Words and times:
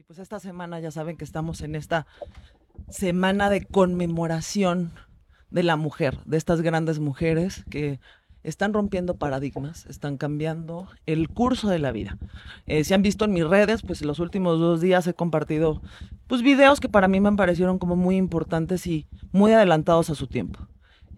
Pati. 0.00 0.04
Pues 0.06 0.18
esta 0.18 0.40
semana 0.40 0.80
ya 0.80 0.90
saben 0.90 1.16
que 1.16 1.24
estamos 1.24 1.60
en 1.62 1.74
esta 1.74 2.06
semana 2.88 3.50
de 3.50 3.64
conmemoración 3.64 4.92
de 5.50 5.62
la 5.62 5.76
mujer, 5.76 6.18
de 6.24 6.36
estas 6.36 6.62
grandes 6.62 6.98
mujeres 6.98 7.64
que 7.70 8.00
están 8.42 8.72
rompiendo 8.72 9.16
paradigmas, 9.16 9.86
están 9.86 10.16
cambiando 10.16 10.88
el 11.06 11.28
curso 11.28 11.68
de 11.68 11.78
la 11.78 11.92
vida. 11.92 12.16
Eh, 12.66 12.84
si 12.84 12.94
han 12.94 13.02
visto 13.02 13.24
en 13.24 13.32
mis 13.32 13.46
redes, 13.46 13.82
pues 13.82 14.02
los 14.02 14.18
últimos 14.18 14.58
dos 14.58 14.80
días 14.80 15.06
he 15.06 15.14
compartido 15.14 15.82
pues 16.26 16.42
videos 16.42 16.80
que 16.80 16.88
para 16.88 17.08
mí 17.08 17.20
me 17.20 17.32
parecieron 17.32 17.78
como 17.78 17.96
muy 17.96 18.16
importantes 18.16 18.86
y 18.86 19.06
muy 19.32 19.52
adelantados 19.52 20.08
a 20.10 20.14
su 20.14 20.26
tiempo. 20.26 20.66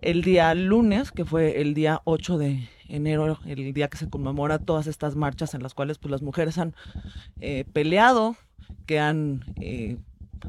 El 0.01 0.23
día 0.23 0.53
lunes, 0.55 1.13
que 1.13 1.25
fue 1.25 1.61
el 1.61 1.75
día 1.75 2.01
8 2.05 2.39
de 2.39 2.69
enero, 2.89 3.39
el 3.47 3.73
día 3.73 3.89
que 3.89 3.99
se 3.99 4.11
conmemora 4.11 4.59
todas 4.59 4.89
estas 4.89 5.15
marchas 5.15 5.55
en 5.55 5.63
las 5.63 5.75
cuales 5.75 5.99
pues 5.99 6.11
las 6.11 6.23
mujeres 6.23 6.59
han 6.59 6.75
eh, 7.41 7.65
peleado, 7.73 8.37
que 8.87 8.99
han 8.99 9.45
eh, 9.61 9.99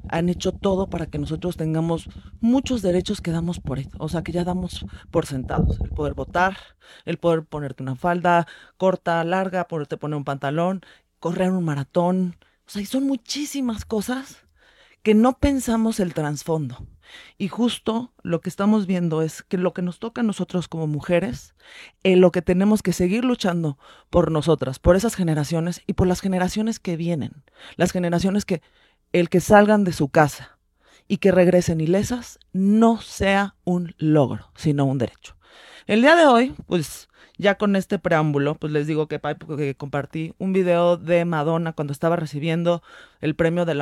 han 0.09 0.29
hecho 0.29 0.51
todo 0.51 0.89
para 0.89 1.07
que 1.07 1.19
nosotros 1.19 1.57
tengamos 1.57 2.09
muchos 2.41 2.81
derechos 2.81 3.21
que 3.21 3.31
damos 3.31 3.59
por, 3.59 3.79
o 3.97 4.09
sea, 4.09 4.23
que 4.23 4.31
ya 4.31 4.43
damos 4.43 4.85
por 5.11 5.25
sentados. 5.25 5.79
El 5.81 5.89
poder 5.89 6.13
votar, 6.13 6.57
el 7.05 7.17
poder 7.17 7.43
ponerte 7.43 7.83
una 7.83 7.95
falda 7.95 8.47
corta, 8.77 9.23
larga, 9.23 9.67
poderte 9.67 9.97
poner 9.97 10.17
un 10.17 10.23
pantalón, 10.23 10.81
correr 11.19 11.51
un 11.51 11.65
maratón. 11.65 12.37
O 12.67 12.69
sea, 12.69 12.81
y 12.81 12.85
son 12.85 13.05
muchísimas 13.05 13.85
cosas 13.85 14.45
que 15.01 15.13
no 15.13 15.37
pensamos 15.37 15.99
el 15.99 16.13
trasfondo. 16.13 16.87
Y 17.37 17.47
justo 17.47 18.13
lo 18.21 18.41
que 18.41 18.49
estamos 18.49 18.85
viendo 18.85 19.21
es 19.21 19.43
que 19.43 19.57
lo 19.57 19.73
que 19.73 19.81
nos 19.81 19.99
toca 19.99 20.21
a 20.21 20.23
nosotros 20.23 20.67
como 20.67 20.87
mujeres, 20.87 21.55
en 22.03 22.21
lo 22.21 22.31
que 22.31 22.41
tenemos 22.41 22.81
que 22.81 22.93
seguir 22.93 23.25
luchando 23.25 23.77
por 24.09 24.31
nosotras, 24.31 24.79
por 24.79 24.95
esas 24.95 25.15
generaciones 25.15 25.81
y 25.87 25.93
por 25.93 26.07
las 26.07 26.21
generaciones 26.21 26.79
que 26.79 26.97
vienen, 26.97 27.43
las 27.75 27.91
generaciones 27.91 28.45
que 28.45 28.61
el 29.11 29.29
que 29.29 29.39
salgan 29.39 29.83
de 29.83 29.93
su 29.93 30.09
casa 30.09 30.57
y 31.07 31.17
que 31.17 31.31
regresen 31.31 31.81
ilesas 31.81 32.39
no 32.51 32.99
sea 32.99 33.55
un 33.63 33.93
logro, 33.97 34.51
sino 34.55 34.85
un 34.85 34.97
derecho. 34.97 35.35
El 35.87 36.01
día 36.01 36.15
de 36.15 36.25
hoy, 36.25 36.55
pues 36.67 37.09
ya 37.37 37.55
con 37.55 37.75
este 37.75 37.99
preámbulo, 37.99 38.55
pues 38.55 38.71
les 38.71 38.87
digo 38.87 39.07
que, 39.07 39.19
que 39.57 39.75
compartí 39.75 40.33
un 40.37 40.53
video 40.53 40.97
de 40.97 41.25
Madonna 41.25 41.73
cuando 41.73 41.91
estaba 41.91 42.15
recibiendo 42.15 42.83
el 43.21 43.35
premio 43.35 43.65
de 43.65 43.75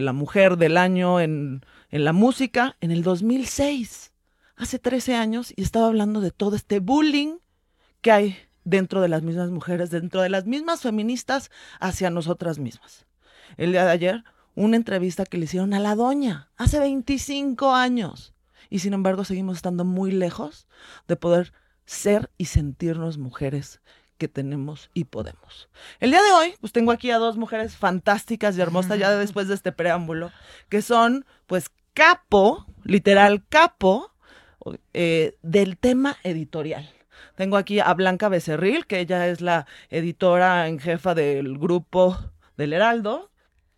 la, 0.00 0.12
mujer 0.12 0.56
del 0.56 0.76
año 0.76 1.20
en, 1.20 1.64
en 1.90 2.04
la 2.04 2.12
música 2.12 2.76
en 2.80 2.90
el 2.90 3.02
2006, 3.02 4.12
hace 4.56 4.78
13 4.78 5.14
años, 5.14 5.52
y 5.54 5.62
estaba 5.62 5.86
hablando 5.86 6.20
de 6.20 6.30
todo 6.30 6.56
este 6.56 6.80
bullying 6.80 7.36
que 8.00 8.12
hay 8.12 8.36
dentro 8.64 9.00
de 9.00 9.08
las 9.08 9.22
mismas 9.22 9.50
mujeres, 9.50 9.90
dentro 9.90 10.22
de 10.22 10.28
las 10.28 10.46
mismas 10.46 10.80
feministas 10.80 11.50
hacia 11.80 12.10
nosotras 12.10 12.58
mismas. 12.58 13.06
El 13.56 13.72
día 13.72 13.84
de 13.84 13.92
ayer 13.92 14.24
una 14.58 14.76
entrevista 14.76 15.24
que 15.24 15.38
le 15.38 15.44
hicieron 15.44 15.72
a 15.72 15.78
la 15.78 15.94
doña 15.94 16.50
hace 16.56 16.80
25 16.80 17.74
años. 17.74 18.34
Y 18.70 18.80
sin 18.80 18.92
embargo 18.92 19.24
seguimos 19.24 19.56
estando 19.56 19.84
muy 19.84 20.10
lejos 20.10 20.66
de 21.06 21.16
poder 21.16 21.52
ser 21.84 22.30
y 22.36 22.46
sentirnos 22.46 23.18
mujeres 23.18 23.80
que 24.18 24.28
tenemos 24.28 24.90
y 24.94 25.04
podemos. 25.04 25.68
El 26.00 26.10
día 26.10 26.22
de 26.22 26.32
hoy, 26.32 26.54
pues 26.60 26.72
tengo 26.72 26.90
aquí 26.90 27.10
a 27.10 27.18
dos 27.18 27.36
mujeres 27.36 27.76
fantásticas 27.76 28.56
y 28.56 28.60
hermosas 28.60 28.98
ya 28.98 29.10
después 29.16 29.48
de 29.48 29.54
este 29.54 29.72
preámbulo, 29.72 30.30
que 30.68 30.82
son 30.82 31.24
pues 31.46 31.70
capo, 31.94 32.66
literal 32.84 33.46
capo, 33.48 34.12
eh, 34.92 35.36
del 35.42 35.78
tema 35.78 36.16
editorial. 36.24 36.90
Tengo 37.36 37.56
aquí 37.56 37.80
a 37.80 37.94
Blanca 37.94 38.28
Becerril, 38.28 38.86
que 38.86 39.00
ella 39.00 39.28
es 39.28 39.40
la 39.40 39.66
editora 39.88 40.68
en 40.68 40.78
jefa 40.78 41.14
del 41.14 41.56
grupo 41.58 42.18
del 42.56 42.72
Heraldo, 42.72 43.30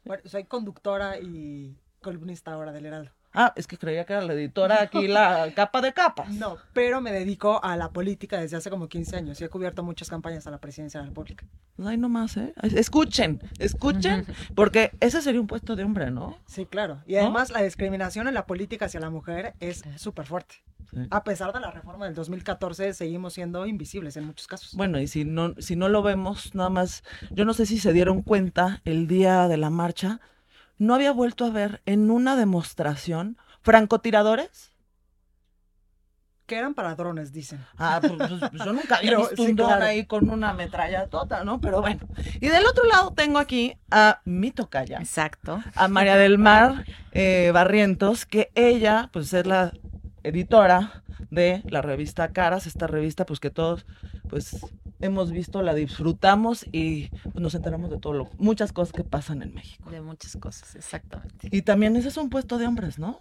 bueno, 0.05 0.23
soy 0.27 0.45
conductora 0.45 1.19
y 1.19 1.77
columnista 2.01 2.53
ahora 2.53 2.73
del 2.73 2.87
Heraldo. 2.87 3.13
Ah, 3.33 3.53
es 3.57 3.67
que 3.67 3.79
creía 3.79 4.05
que 4.05 4.13
era 4.13 4.23
la 4.23 4.33
editora 4.33 4.83
aquí, 4.83 5.07
la 5.07 5.53
capa 5.55 5.81
de 5.81 5.93
capas. 5.93 6.31
No, 6.31 6.57
pero 6.73 7.01
me 7.01 7.13
dedico 7.13 7.63
a 7.63 7.77
la 7.77 7.91
política 7.91 8.41
desde 8.41 8.57
hace 8.57 8.71
como 8.71 8.89
15 8.89 9.17
años 9.17 9.41
y 9.41 9.45
he 9.45 9.49
cubierto 9.49 9.83
muchas 9.85 10.09
campañas 10.09 10.47
a 10.47 10.51
la 10.51 10.59
presidencia 10.59 10.99
de 10.99 11.05
la 11.05 11.09
República. 11.11 11.47
Ay, 11.83 11.97
no 11.97 12.09
más, 12.09 12.37
¿eh? 12.37 12.53
Escuchen, 12.63 13.41
escuchen, 13.59 14.27
porque 14.55 14.91
ese 15.01 15.23
sería 15.23 15.41
un 15.41 15.47
puesto 15.47 15.77
de 15.77 15.85
hombre, 15.85 16.11
¿no? 16.11 16.39
Sí, 16.47 16.67
claro. 16.67 17.03
Y 17.07 17.17
además 17.17 17.51
la 17.51 17.63
discriminación 17.63 18.27
en 18.27 18.35
la 18.35 18.47
política 18.47 18.87
hacia 18.87 19.01
la 19.01 19.11
mujer 19.11 19.55
es 19.61 19.85
súper 19.97 20.27
fuerte. 20.27 20.57
A 21.11 21.23
pesar 21.23 21.53
de 21.53 21.61
la 21.61 21.71
reforma 21.71 22.07
del 22.07 22.15
2014, 22.15 22.95
seguimos 22.95 23.35
siendo 23.35 23.65
invisibles 23.65 24.17
en 24.17 24.27
muchos 24.27 24.49
casos. 24.49 24.75
Bueno, 24.75 24.99
y 24.99 25.07
si 25.07 25.25
no, 25.25 25.55
si 25.59 25.77
no 25.77 25.89
lo 25.89 26.03
vemos, 26.03 26.55
nada 26.57 26.69
más, 26.69 27.05
yo 27.31 27.45
no 27.45 27.55
sé 27.55 27.65
si 27.65 27.79
se 27.79 27.93
dieron 27.93 28.23
cuenta 28.23 28.81
el 28.85 29.07
día 29.07 29.47
de 29.47 29.57
la 29.57 29.71
marcha, 29.71 30.21
no 30.81 30.95
había 30.95 31.13
vuelto 31.13 31.45
a 31.45 31.51
ver 31.51 31.83
en 31.85 32.11
una 32.11 32.37
demostración 32.37 33.37
francotiradores. 33.61 34.73
Que 36.47 36.57
eran 36.57 36.75
para 36.75 36.95
drones, 36.95 37.33
dicen. 37.33 37.65
Ah, 37.77 38.01
pues, 38.01 38.15
pues, 38.17 38.51
pues 38.51 38.65
yo 38.65 38.73
nunca 38.73 38.97
había 38.97 39.19
visto 39.19 39.43
un 39.43 39.55
dron 39.55 39.83
ahí 39.83 40.07
con 40.07 40.31
una 40.31 40.55
metralla 40.55 41.07
tota, 41.07 41.45
¿no? 41.45 41.61
Pero 41.61 41.83
bueno. 41.83 42.01
Y 42.41 42.49
del 42.49 42.65
otro 42.67 42.85
lado 42.87 43.13
tengo 43.13 43.39
aquí 43.39 43.77
a 43.91 44.23
mi 44.25 44.51
tocaya. 44.53 44.99
Exacto. 44.99 45.63
A 45.75 45.87
María 45.87 46.17
del 46.17 46.39
Mar 46.39 46.87
eh, 47.13 47.51
Barrientos, 47.53 48.25
que 48.25 48.51
ella, 48.55 49.11
pues 49.13 49.33
es 49.35 49.47
la 49.47 49.75
editora 50.23 51.05
de 51.31 51.63
la 51.69 51.83
revista 51.83 52.33
Caras, 52.33 52.67
esta 52.67 52.87
revista 52.87 53.25
pues 53.27 53.41
que 53.41 53.51
todos 53.51 53.87
pues 54.29 54.57
hemos 55.01 55.31
visto, 55.33 55.63
la 55.63 55.75
disfrutamos 55.75 56.67
y 56.73 57.09
pues, 57.09 57.37
nos 57.37 57.55
enteramos 57.55 57.91
de 57.91 57.99
todo 57.99 58.13
lo, 58.13 58.31
muchas 58.39 58.73
cosas 58.73 58.93
que 58.93 59.05
pasan 59.05 59.43
en 59.43 59.55
México. 59.55 59.91
De 59.91 60.01
muchas 60.01 60.37
cosas, 60.37 60.75
exactamente. 60.77 61.49
Y 61.51 61.63
también 61.63 61.97
ese 61.97 62.09
es 62.09 62.17
un 62.17 62.31
puesto 62.31 62.59
de 62.59 62.67
hombres, 62.67 62.99
¿no? 62.99 63.19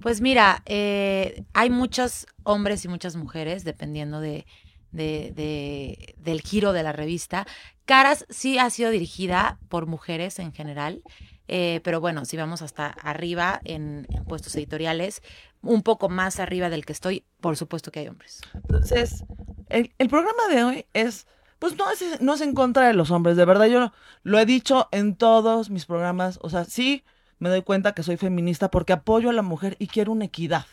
Pues 0.00 0.20
mira, 0.20 0.62
eh, 0.66 1.42
hay 1.52 1.70
muchos 1.70 2.26
hombres 2.44 2.84
y 2.84 2.88
muchas 2.88 3.16
mujeres, 3.16 3.64
dependiendo 3.64 4.20
de, 4.20 4.46
de, 4.92 6.14
del 6.18 6.40
giro 6.40 6.72
de 6.72 6.82
la 6.82 6.92
revista. 6.92 7.46
Caras 7.84 8.26
sí 8.28 8.58
ha 8.58 8.70
sido 8.70 8.90
dirigida 8.90 9.58
por 9.68 9.86
mujeres 9.86 10.38
en 10.38 10.52
general. 10.52 11.02
Eh, 11.50 11.80
pero 11.82 12.00
bueno, 12.00 12.26
si 12.26 12.36
vamos 12.36 12.60
hasta 12.60 12.88
arriba 12.88 13.60
en, 13.64 14.06
puestos 14.28 14.54
editoriales, 14.54 15.22
un 15.68 15.82
poco 15.82 16.08
más 16.08 16.40
arriba 16.40 16.70
del 16.70 16.84
que 16.84 16.92
estoy, 16.92 17.24
por 17.40 17.56
supuesto 17.56 17.92
que 17.92 18.00
hay 18.00 18.08
hombres. 18.08 18.40
Entonces, 18.54 19.24
el, 19.68 20.08
programa 20.08 20.48
de 20.50 20.64
hoy 20.64 20.86
es, 20.94 21.26
pues 21.58 21.76
no 21.76 21.90
es, 21.90 22.20
no 22.20 22.34
es 22.34 22.40
en 22.40 22.54
contra 22.54 22.86
de 22.86 22.94
los 22.94 23.10
hombres, 23.10 23.36
de 23.36 23.44
verdad 23.44 23.66
yo 23.66 23.92
lo 24.22 24.38
he 24.38 24.46
dicho 24.46 24.88
en 24.92 25.14
todos 25.14 25.70
mis 25.70 25.84
programas, 25.84 26.38
o 26.42 26.48
sea, 26.48 26.64
sí 26.64 27.04
me 27.38 27.50
doy 27.50 27.62
cuenta 27.62 27.92
que 27.92 28.02
soy 28.02 28.16
feminista 28.16 28.70
porque 28.70 28.94
apoyo 28.94 29.30
a 29.30 29.34
la 29.34 29.42
mujer 29.42 29.76
y 29.78 29.88
quiero 29.88 30.12
una 30.12 30.24
equidad, 30.24 30.64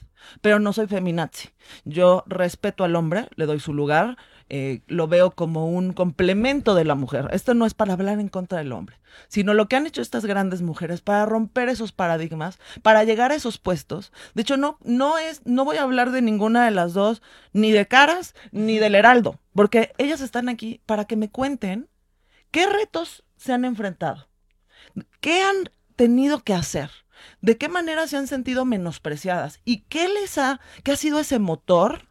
pero 0.42 0.60
no 0.60 0.72
soy 0.72 0.88
feminazi. 0.88 1.50
Yo 1.84 2.24
respeto 2.26 2.84
al 2.84 2.96
hombre, 2.96 3.28
le 3.36 3.46
doy 3.46 3.60
su 3.60 3.74
lugar, 3.74 4.18
eh, 4.48 4.82
lo 4.86 5.08
veo 5.08 5.32
como 5.32 5.68
un 5.68 5.92
complemento 5.94 6.76
de 6.76 6.86
la 6.86 6.94
mujer. 6.94 7.28
Esto 7.32 7.56
no 7.56 7.66
es 7.66 7.74
para 7.74 7.94
hablar 7.94 8.20
en 8.20 8.30
contra 8.30 8.60
del 8.60 8.74
hombre, 8.74 9.00
sino 9.28 9.56
lo 9.56 9.68
que 9.68 9.76
han 9.76 9.88
hecho 9.88 10.02
estas 10.02 10.26
grandes 10.26 10.62
mujeres 10.62 11.02
para 11.02 11.26
romper 11.26 11.68
esos 11.70 11.92
paradigmas, 11.92 12.60
para 12.84 13.04
llegar 13.04 13.32
a 13.32 13.36
esos 13.36 13.58
puestos. 13.58 14.12
De 14.36 14.44
hecho, 14.44 14.58
no, 14.58 14.78
no 14.84 15.18
es, 15.18 15.42
no 15.46 15.66
voy 15.66 15.78
a 15.78 15.84
hablar 15.84 16.12
de 16.12 16.22
ninguna 16.22 16.66
de 16.66 16.72
las 16.72 16.94
dos, 16.94 17.24
ni 17.54 17.72
de 17.72 17.88
Caras, 17.88 18.36
ni 18.52 18.78
del 18.78 18.94
Heraldo, 18.94 19.40
porque 19.54 19.94
ellas 19.98 20.22
están 20.22 20.48
aquí 20.48 20.82
para 20.86 21.06
que 21.06 21.16
me 21.16 21.32
cuenten 21.32 21.90
qué 22.52 22.68
retos 22.68 23.24
se 23.38 23.52
han 23.52 23.66
enfrentado, 23.66 24.28
qué 25.22 25.42
han 25.42 25.72
tenido 25.96 26.44
que 26.44 26.54
hacer. 26.54 26.92
¿De 27.42 27.58
qué 27.58 27.70
manera 27.70 28.08
se 28.08 28.18
han 28.18 28.28
sentido 28.28 28.66
menospreciadas? 28.66 29.60
¿Y 29.66 29.82
qué 29.84 30.08
les 30.10 30.38
ha, 30.38 30.60
qué 30.84 30.92
ha 30.92 30.96
sido 30.98 31.18
ese 31.20 31.40
motor 31.40 32.10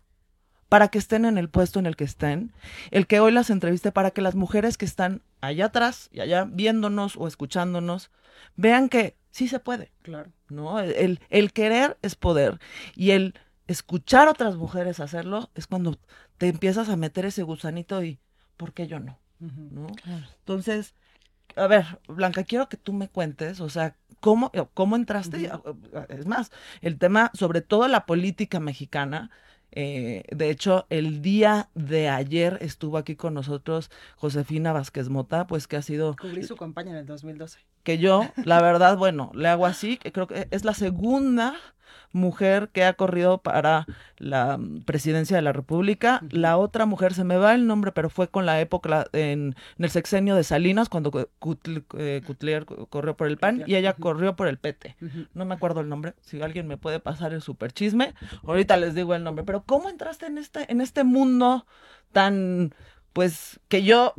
para 0.75 0.89
que 0.89 0.99
estén 0.99 1.25
en 1.25 1.39
el 1.39 1.49
puesto 1.49 1.79
en 1.79 1.87
el 1.87 1.95
que 1.95 2.03
estén, 2.03 2.53
el 2.91 3.07
que 3.07 3.21
hoy 3.21 3.31
las 3.31 3.49
entreviste 3.49 3.93
para 3.93 4.11
que 4.11 4.21
las 4.21 4.35
mujeres 4.35 4.77
que 4.77 4.85
están 4.85 5.23
allá 5.41 5.67
atrás 5.67 6.09
y 6.11 6.19
allá 6.19 6.49
viéndonos 6.51 7.17
o 7.17 7.29
escuchándonos 7.29 8.11
vean 8.57 8.89
que 8.89 9.17
sí 9.31 9.47
se 9.47 9.61
puede. 9.61 9.93
Claro. 10.03 10.33
¿No? 10.49 10.81
El, 10.81 11.21
el 11.31 11.53
querer 11.53 11.97
es 12.03 12.17
poder 12.17 12.59
y 12.97 13.13
el 13.13 13.35
escuchar 13.69 14.27
a 14.27 14.33
otras 14.33 14.57
mujeres 14.57 14.99
hacerlo 14.99 15.49
es 15.55 15.69
cuando 15.69 15.97
te 16.39 16.49
empiezas 16.49 16.89
a 16.89 16.97
meter 16.97 17.25
ese 17.25 17.45
gusanito 17.45 18.03
y 18.03 18.19
¿por 18.57 18.73
qué 18.73 18.89
yo 18.89 18.99
no? 18.99 19.21
¿No? 19.39 19.87
Entonces, 20.41 20.97
a 21.55 21.69
ver, 21.69 22.01
Blanca, 22.09 22.43
quiero 22.43 22.69
que 22.69 22.79
tú 22.79 22.93
me 22.93 23.09
cuentes, 23.09 23.61
o 23.61 23.69
sea, 23.69 23.95
cómo, 24.19 24.51
cómo 24.75 24.97
entraste, 24.97 25.53
es 26.09 26.27
más, 26.27 26.51
el 26.81 26.99
tema, 26.99 27.31
sobre 27.33 27.61
todo 27.61 27.87
la 27.87 28.07
política 28.07 28.59
mexicana, 28.59 29.31
eh, 29.77 30.23
de 30.31 30.51
hecho, 30.51 30.87
el 30.89 31.21
día 31.21 31.69
de 31.75 32.09
ayer 32.09 32.59
estuvo 32.61 32.97
aquí 32.97 33.17
con 33.17 33.35
nosotros 33.35 33.91
Josefina 34.17 34.73
Vázquez 34.73 35.09
Mota, 35.09 35.47
pues 35.47 35.67
que 35.67 35.77
ha 35.77 35.83
sido... 35.83 36.15
Cubrí 36.17 36.45
su 36.45 36.57
campaña 36.57 36.93
en 36.93 36.99
el 36.99 37.07
2012. 37.07 37.59
Que 37.83 37.99
yo, 37.99 38.23
la 38.45 38.63
verdad, 38.63 38.97
bueno, 38.97 39.33
le 39.35 39.49
hago 39.49 39.67
así, 39.67 39.97
que 39.97 40.13
creo 40.13 40.29
que 40.29 40.47
es 40.51 40.65
la 40.65 40.75
segunda 40.75 41.55
mujer 42.13 42.71
que 42.73 42.85
ha 42.85 42.95
corrido 42.95 43.39
para 43.39 43.87
la 44.19 44.59
presidencia 44.85 45.37
de 45.37 45.43
la 45.43 45.53
República. 45.53 46.21
La 46.31 46.57
otra 46.57 46.87
mujer, 46.87 47.15
se 47.15 47.25
me 47.25 47.37
va 47.37 47.55
el 47.55 47.67
nombre, 47.67 47.93
pero 47.93 48.11
fue 48.11 48.29
con 48.29 48.47
la 48.47 48.61
época 48.61 49.07
en, 49.13 49.57
el 49.79 49.91
sexenio 49.91 50.35
de 50.35 50.45
Salinas, 50.45 50.89
cuando 50.89 51.11
eh, 51.19 52.23
Cutler 52.27 52.65
corrió 52.65 53.17
por 53.17 53.27
el 53.27 53.37
PAN 53.37 53.65
y 53.67 53.75
ella 53.75 53.95
corrió 53.95 54.37
por 54.37 54.49
el 54.49 54.59
PT. 54.59 54.97
No 55.35 55.45
me 55.45 55.55
acuerdo 55.55 55.81
el 55.81 55.89
nombre, 55.89 56.15
si 56.21 56.41
alguien 56.41 56.67
me 56.67 56.77
puede 56.77 57.01
pasar 57.01 57.33
el 57.33 57.43
super 57.43 57.73
chisme, 57.73 58.15
ahorita 58.45 58.77
les 58.77 58.95
digo 58.95 59.15
el 59.15 59.25
nombre. 59.25 59.45
Pero 59.45 59.65
¿cómo 59.65 59.89
entraste 59.89 60.27
en 60.27 60.39
este, 60.39 60.71
en 60.71 60.81
este 60.81 61.05
mundo 61.05 61.67
tan, 62.13 62.75
pues, 63.13 63.61
que 63.69 63.83
yo 63.83 64.15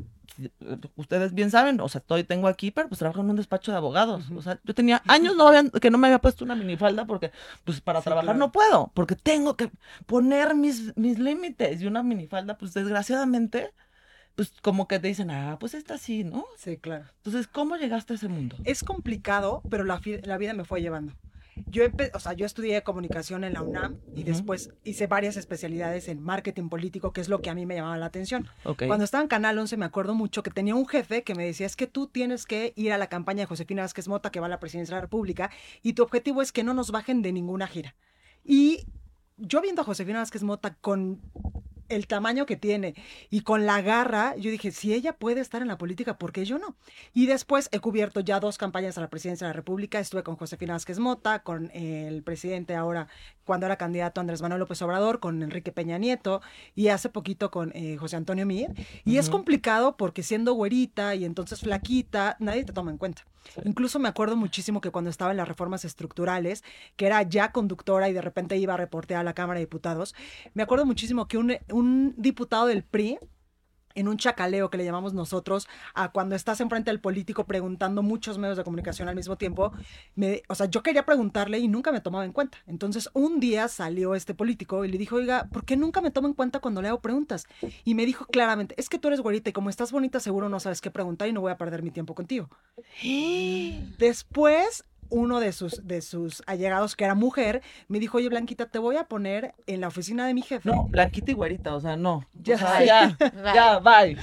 ustedes 0.95 1.33
bien 1.33 1.51
saben, 1.51 1.79
o 1.79 1.89
sea, 1.89 1.99
estoy, 1.99 2.23
tengo 2.23 2.47
aquí, 2.47 2.71
pero 2.71 2.87
pues 2.87 2.99
trabajo 2.99 3.21
en 3.21 3.29
un 3.29 3.35
despacho 3.35 3.71
de 3.71 3.77
abogados. 3.77 4.25
O 4.35 4.41
sea, 4.41 4.59
yo 4.63 4.73
tenía 4.73 5.01
años 5.07 5.35
no 5.35 5.51
que 5.79 5.89
no 5.89 5.97
me 5.97 6.07
había 6.07 6.19
puesto 6.19 6.43
una 6.43 6.55
minifalda 6.55 7.05
porque, 7.05 7.31
pues 7.63 7.81
para 7.81 8.01
trabajar 8.01 8.35
no 8.35 8.51
puedo, 8.51 8.91
porque 8.93 9.15
tengo 9.15 9.55
que 9.55 9.71
poner 10.05 10.55
mis, 10.55 10.95
mis 10.97 11.19
límites. 11.19 11.81
Y 11.81 11.87
una 11.87 12.03
minifalda, 12.03 12.57
pues 12.57 12.73
desgraciadamente, 12.73 13.73
pues 14.35 14.53
como 14.61 14.87
que 14.87 14.99
te 14.99 15.07
dicen, 15.07 15.31
ah, 15.31 15.57
pues 15.59 15.73
está 15.73 15.95
así, 15.95 16.23
¿no? 16.23 16.45
Sí, 16.57 16.77
claro. 16.77 17.05
Entonces, 17.17 17.47
¿cómo 17.47 17.77
llegaste 17.77 18.13
a 18.13 18.15
ese 18.17 18.27
mundo? 18.27 18.57
Es 18.63 18.83
complicado, 18.83 19.61
pero 19.69 19.83
la, 19.83 20.01
la 20.23 20.37
vida 20.37 20.53
me 20.53 20.65
fue 20.65 20.81
llevando. 20.81 21.13
Yo, 21.67 21.83
o 22.13 22.19
sea, 22.19 22.33
yo 22.33 22.45
estudié 22.45 22.83
comunicación 22.83 23.43
en 23.43 23.53
la 23.53 23.61
UNAM 23.61 23.97
y 24.13 24.23
después 24.23 24.71
hice 24.83 25.07
varias 25.07 25.37
especialidades 25.37 26.09
en 26.09 26.21
marketing 26.21 26.67
político, 26.67 27.13
que 27.13 27.21
es 27.21 27.29
lo 27.29 27.41
que 27.41 27.49
a 27.49 27.55
mí 27.55 27.65
me 27.65 27.75
llamaba 27.75 27.97
la 27.97 28.07
atención. 28.07 28.47
Cuando 28.77 29.05
estaba 29.05 29.21
en 29.21 29.29
Canal 29.29 29.57
11 29.57 29.77
me 29.77 29.85
acuerdo 29.85 30.15
mucho 30.15 30.43
que 30.43 30.51
tenía 30.51 30.75
un 30.75 30.85
jefe 30.87 31.23
que 31.23 31.33
me 31.33 31.45
decía, 31.45 31.65
es 31.65 31.75
que 31.75 31.87
tú 31.87 32.07
tienes 32.07 32.45
que 32.45 32.73
ir 32.75 32.91
a 32.91 32.97
la 32.97 33.07
campaña 33.07 33.41
de 33.41 33.45
Josefina 33.45 33.83
Vázquez 33.83 34.07
Mota, 34.07 34.31
que 34.31 34.39
va 34.39 34.47
a 34.47 34.49
la 34.49 34.59
presidencia 34.59 34.95
de 34.95 34.97
la 34.97 35.01
República, 35.01 35.49
y 35.81 35.93
tu 35.93 36.03
objetivo 36.03 36.41
es 36.41 36.51
que 36.51 36.63
no 36.63 36.73
nos 36.73 36.91
bajen 36.91 37.21
de 37.21 37.31
ninguna 37.31 37.67
gira. 37.67 37.95
Y 38.43 38.85
yo 39.37 39.61
viendo 39.61 39.81
a 39.81 39.85
Josefina 39.85 40.19
Vázquez 40.19 40.43
Mota 40.43 40.75
con 40.75 41.21
el 41.89 42.07
tamaño 42.07 42.45
que 42.45 42.55
tiene 42.55 42.95
y 43.29 43.41
con 43.41 43.65
la 43.65 43.81
garra, 43.81 44.35
yo 44.37 44.51
dije, 44.51 44.71
si 44.71 44.93
ella 44.93 45.13
puede 45.13 45.41
estar 45.41 45.61
en 45.61 45.67
la 45.67 45.77
política, 45.77 46.17
¿por 46.17 46.31
qué 46.31 46.45
yo 46.45 46.57
no? 46.57 46.75
Y 47.13 47.25
después 47.25 47.69
he 47.71 47.79
cubierto 47.79 48.19
ya 48.19 48.39
dos 48.39 48.57
campañas 48.57 48.97
a 48.97 49.01
la 49.01 49.09
presidencia 49.09 49.47
de 49.47 49.49
la 49.49 49.55
República. 49.55 49.99
Estuve 49.99 50.23
con 50.23 50.35
Josefina 50.35 50.73
Vázquez 50.73 50.99
Mota, 50.99 51.43
con 51.43 51.71
el 51.71 52.23
presidente 52.23 52.75
ahora, 52.75 53.07
cuando 53.43 53.65
era 53.65 53.77
candidato 53.77 54.21
Andrés 54.21 54.41
Manuel 54.41 54.59
López 54.59 54.81
Obrador, 54.81 55.19
con 55.19 55.43
Enrique 55.43 55.71
Peña 55.71 55.97
Nieto 55.97 56.41
y 56.75 56.87
hace 56.89 57.09
poquito 57.09 57.51
con 57.51 57.71
eh, 57.75 57.97
José 57.97 58.15
Antonio 58.15 58.45
Mir. 58.45 58.71
Y 59.03 59.17
es 59.17 59.29
complicado 59.29 59.97
porque 59.97 60.23
siendo 60.23 60.53
güerita 60.53 61.15
y 61.15 61.25
entonces 61.25 61.61
flaquita, 61.61 62.37
nadie 62.39 62.63
te 62.65 62.73
toma 62.73 62.91
en 62.91 62.97
cuenta. 62.97 63.23
Incluso 63.63 63.99
me 63.99 64.09
acuerdo 64.09 64.35
muchísimo 64.35 64.81
que 64.81 64.91
cuando 64.91 65.09
estaba 65.09 65.31
en 65.31 65.37
las 65.37 65.47
reformas 65.47 65.85
estructurales, 65.85 66.63
que 66.95 67.05
era 67.05 67.21
ya 67.23 67.51
conductora 67.51 68.09
y 68.09 68.13
de 68.13 68.21
repente 68.21 68.57
iba 68.57 68.73
a 68.73 68.77
reportear 68.77 69.21
a 69.21 69.23
la 69.23 69.33
Cámara 69.33 69.59
de 69.59 69.65
Diputados, 69.65 70.15
me 70.53 70.63
acuerdo 70.63 70.85
muchísimo 70.85 71.27
que 71.27 71.37
un, 71.37 71.57
un 71.75 72.13
diputado 72.17 72.67
del 72.67 72.83
PRI 72.83 73.19
en 73.95 74.09
un 74.09 74.17
chacaleo 74.17 74.69
que 74.69 74.77
le 74.77 74.85
llamamos 74.85 75.13
nosotros, 75.13 75.67
a 75.93 76.11
cuando 76.11 76.35
estás 76.35 76.59
enfrente 76.59 76.91
del 76.91 76.99
político 76.99 77.45
preguntando 77.45 78.03
muchos 78.03 78.37
medios 78.37 78.57
de 78.57 78.63
comunicación 78.63 79.07
al 79.07 79.15
mismo 79.15 79.37
tiempo, 79.37 79.71
me, 80.15 80.43
o 80.49 80.55
sea, 80.55 80.67
yo 80.67 80.83
quería 80.83 81.05
preguntarle 81.05 81.59
y 81.59 81.69
nunca 81.69 81.93
me 81.93 82.01
tomaba 82.01 82.25
en 82.25 82.33
cuenta. 82.33 82.57
Entonces, 82.67 83.09
un 83.13 83.39
día 83.39 83.69
salió 83.69 84.13
este 84.13 84.33
político 84.33 84.83
y 84.83 84.89
le 84.89 84.97
dijo, 84.97 85.15
oiga, 85.15 85.47
¿por 85.51 85.63
qué 85.63 85.77
nunca 85.77 86.01
me 86.01 86.11
toma 86.11 86.27
en 86.27 86.33
cuenta 86.33 86.59
cuando 86.59 86.81
le 86.81 86.89
hago 86.89 86.99
preguntas? 86.99 87.47
Y 87.85 87.95
me 87.95 88.05
dijo 88.05 88.25
claramente, 88.25 88.75
es 88.77 88.89
que 88.89 88.99
tú 88.99 89.07
eres 89.07 89.21
güerita 89.21 89.49
y 89.49 89.53
como 89.53 89.69
estás 89.69 89.93
bonita 89.93 90.19
seguro 90.19 90.49
no 90.49 90.59
sabes 90.59 90.81
qué 90.81 90.91
preguntar 90.91 91.29
y 91.29 91.33
no 91.33 91.39
voy 91.39 91.53
a 91.53 91.57
perder 91.57 91.81
mi 91.81 91.91
tiempo 91.91 92.15
contigo. 92.15 92.49
Después 93.97 94.83
uno 95.09 95.39
de 95.39 95.51
sus, 95.51 95.85
de 95.87 96.01
sus 96.01 96.43
allegados, 96.45 96.95
que 96.95 97.03
era 97.03 97.15
mujer, 97.15 97.61
me 97.87 97.99
dijo, 97.99 98.17
oye, 98.17 98.29
Blanquita, 98.29 98.67
te 98.67 98.79
voy 98.79 98.97
a 98.97 99.05
poner 99.05 99.53
en 99.67 99.81
la 99.81 99.87
oficina 99.87 100.27
de 100.27 100.33
mi 100.33 100.41
jefe. 100.41 100.69
No, 100.69 100.87
Blanquita 100.87 101.31
y 101.31 101.33
güerita, 101.33 101.75
o 101.75 101.79
sea, 101.79 101.95
no. 101.95 102.25
Ya, 102.33 102.83
ya, 102.83 103.17
ya, 103.53 103.79
bye. 103.79 104.17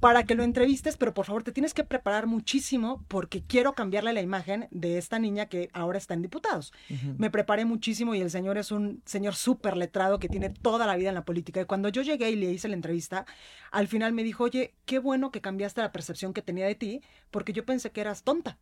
Para 0.00 0.24
que 0.24 0.34
lo 0.34 0.42
entrevistes, 0.42 0.96
pero 0.96 1.14
por 1.14 1.26
favor, 1.26 1.42
te 1.42 1.52
tienes 1.52 1.74
que 1.74 1.84
preparar 1.84 2.26
muchísimo 2.26 3.04
porque 3.08 3.42
quiero 3.42 3.74
cambiarle 3.74 4.12
la 4.12 4.20
imagen 4.20 4.68
de 4.70 4.98
esta 4.98 5.18
niña 5.18 5.46
que 5.46 5.70
ahora 5.72 5.98
está 5.98 6.14
en 6.14 6.22
diputados. 6.22 6.72
Me 7.18 7.30
preparé 7.30 7.64
muchísimo 7.64 8.14
y 8.14 8.20
el 8.20 8.30
señor 8.30 8.58
es 8.58 8.70
un 8.70 9.02
señor 9.04 9.34
súper 9.34 9.76
letrado 9.76 10.18
que 10.18 10.28
tiene 10.28 10.50
toda 10.50 10.86
la 10.86 10.96
vida 10.96 11.08
en 11.08 11.14
la 11.14 11.24
política. 11.24 11.60
Y 11.60 11.64
cuando 11.64 11.88
yo 11.88 12.02
llegué 12.02 12.30
y 12.30 12.36
le 12.36 12.50
hice 12.50 12.68
la 12.68 12.74
entrevista, 12.74 13.26
al 13.70 13.88
final 13.88 14.12
me 14.12 14.24
dijo, 14.24 14.44
oye, 14.44 14.74
qué 14.84 14.98
bueno 14.98 15.30
que 15.30 15.40
cambiaste 15.40 15.80
la 15.80 15.92
percepción 15.92 16.32
que 16.32 16.42
tenía 16.42 16.66
de 16.66 16.74
ti 16.74 17.02
porque 17.30 17.52
yo 17.52 17.64
pensé 17.64 17.90
que 17.90 18.00
eras 18.00 18.22
tonta 18.22 18.58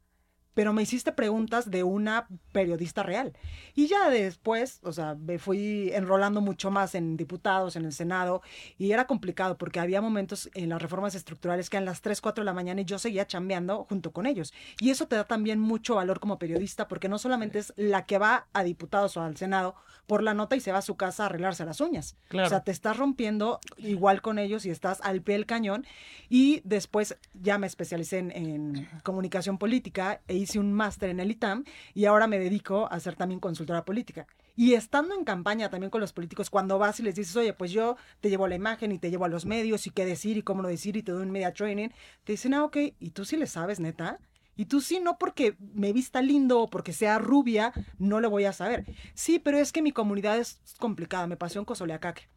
pero 0.54 0.72
me 0.72 0.82
hiciste 0.82 1.12
preguntas 1.12 1.70
de 1.70 1.82
una 1.84 2.26
periodista 2.52 3.02
real. 3.02 3.32
Y 3.74 3.86
ya 3.86 4.10
después, 4.10 4.80
o 4.82 4.92
sea, 4.92 5.14
me 5.14 5.38
fui 5.38 5.90
enrolando 5.92 6.40
mucho 6.40 6.70
más 6.70 6.94
en 6.94 7.16
diputados, 7.16 7.76
en 7.76 7.84
el 7.84 7.92
Senado, 7.92 8.42
y 8.76 8.92
era 8.92 9.06
complicado 9.06 9.56
porque 9.56 9.80
había 9.80 10.00
momentos 10.00 10.50
en 10.54 10.70
las 10.70 10.82
reformas 10.82 11.14
estructurales 11.14 11.70
que 11.70 11.76
eran 11.76 11.84
las 11.84 12.00
3, 12.00 12.20
4 12.20 12.42
de 12.42 12.46
la 12.46 12.52
mañana 12.52 12.80
y 12.80 12.84
yo 12.84 12.98
seguía 12.98 13.26
chambeando 13.26 13.84
junto 13.88 14.12
con 14.12 14.26
ellos. 14.26 14.52
Y 14.80 14.90
eso 14.90 15.06
te 15.06 15.16
da 15.16 15.24
también 15.24 15.60
mucho 15.60 15.94
valor 15.94 16.20
como 16.20 16.38
periodista 16.38 16.88
porque 16.88 17.08
no 17.08 17.18
solamente 17.18 17.58
es 17.58 17.72
la 17.76 18.06
que 18.06 18.18
va 18.18 18.46
a 18.52 18.64
diputados 18.64 19.16
o 19.16 19.22
al 19.22 19.36
Senado 19.36 19.74
por 20.06 20.24
la 20.24 20.34
nota 20.34 20.56
y 20.56 20.60
se 20.60 20.72
va 20.72 20.78
a 20.78 20.82
su 20.82 20.96
casa 20.96 21.22
a 21.22 21.26
arreglarse 21.26 21.64
las 21.64 21.80
uñas. 21.80 22.16
O 22.34 22.48
sea, 22.48 22.64
te 22.64 22.72
estás 22.72 22.96
rompiendo 22.96 23.60
igual 23.78 24.22
con 24.22 24.40
ellos 24.40 24.66
y 24.66 24.70
estás 24.70 25.00
al 25.02 25.22
pie 25.22 25.36
del 25.36 25.46
cañón. 25.46 25.86
Y 26.28 26.62
después 26.64 27.16
ya 27.32 27.58
me 27.58 27.68
especialicé 27.68 28.18
en, 28.18 28.32
en 28.32 28.88
comunicación 29.04 29.56
política 29.56 30.20
e 30.26 30.34
hice 30.40 30.58
un 30.58 30.72
máster 30.72 31.10
en 31.10 31.20
el 31.20 31.30
ITAM 31.30 31.64
y 31.94 32.04
ahora 32.04 32.26
me 32.26 32.38
dedico 32.38 32.90
a 32.90 33.00
ser 33.00 33.16
también 33.16 33.40
consultora 33.40 33.84
política. 33.84 34.26
Y 34.56 34.74
estando 34.74 35.14
en 35.14 35.24
campaña 35.24 35.70
también 35.70 35.90
con 35.90 36.00
los 36.00 36.12
políticos, 36.12 36.50
cuando 36.50 36.78
vas 36.78 37.00
y 37.00 37.02
les 37.02 37.14
dices, 37.14 37.34
oye, 37.36 37.52
pues 37.52 37.70
yo 37.70 37.96
te 38.20 38.28
llevo 38.28 38.46
la 38.48 38.56
imagen 38.56 38.92
y 38.92 38.98
te 38.98 39.10
llevo 39.10 39.24
a 39.24 39.28
los 39.28 39.46
medios 39.46 39.86
y 39.86 39.90
qué 39.90 40.04
decir 40.04 40.36
y 40.36 40.42
cómo 40.42 40.62
no 40.62 40.68
decir 40.68 40.96
y 40.96 41.02
te 41.02 41.12
doy 41.12 41.22
un 41.22 41.30
media 41.30 41.52
training, 41.54 41.88
te 42.24 42.32
dicen, 42.32 42.54
ah, 42.54 42.64
ok, 42.64 42.76
¿y 42.98 43.10
tú 43.10 43.24
sí 43.24 43.36
le 43.36 43.46
sabes, 43.46 43.80
neta? 43.80 44.18
Y 44.56 44.66
tú 44.66 44.82
sí, 44.82 45.00
no 45.00 45.16
porque 45.16 45.56
me 45.72 45.92
vista 45.94 46.20
lindo 46.20 46.60
o 46.60 46.68
porque 46.68 46.92
sea 46.92 47.18
rubia, 47.18 47.72
no 47.98 48.20
lo 48.20 48.28
voy 48.28 48.44
a 48.44 48.52
saber. 48.52 48.84
Sí, 49.14 49.38
pero 49.38 49.56
es 49.56 49.72
que 49.72 49.80
mi 49.80 49.92
comunidad 49.92 50.36
es 50.36 50.60
complicada. 50.78 51.26
Me 51.26 51.38
pasó 51.38 51.60
en 51.60 51.64
Cozoleacaque 51.64 52.28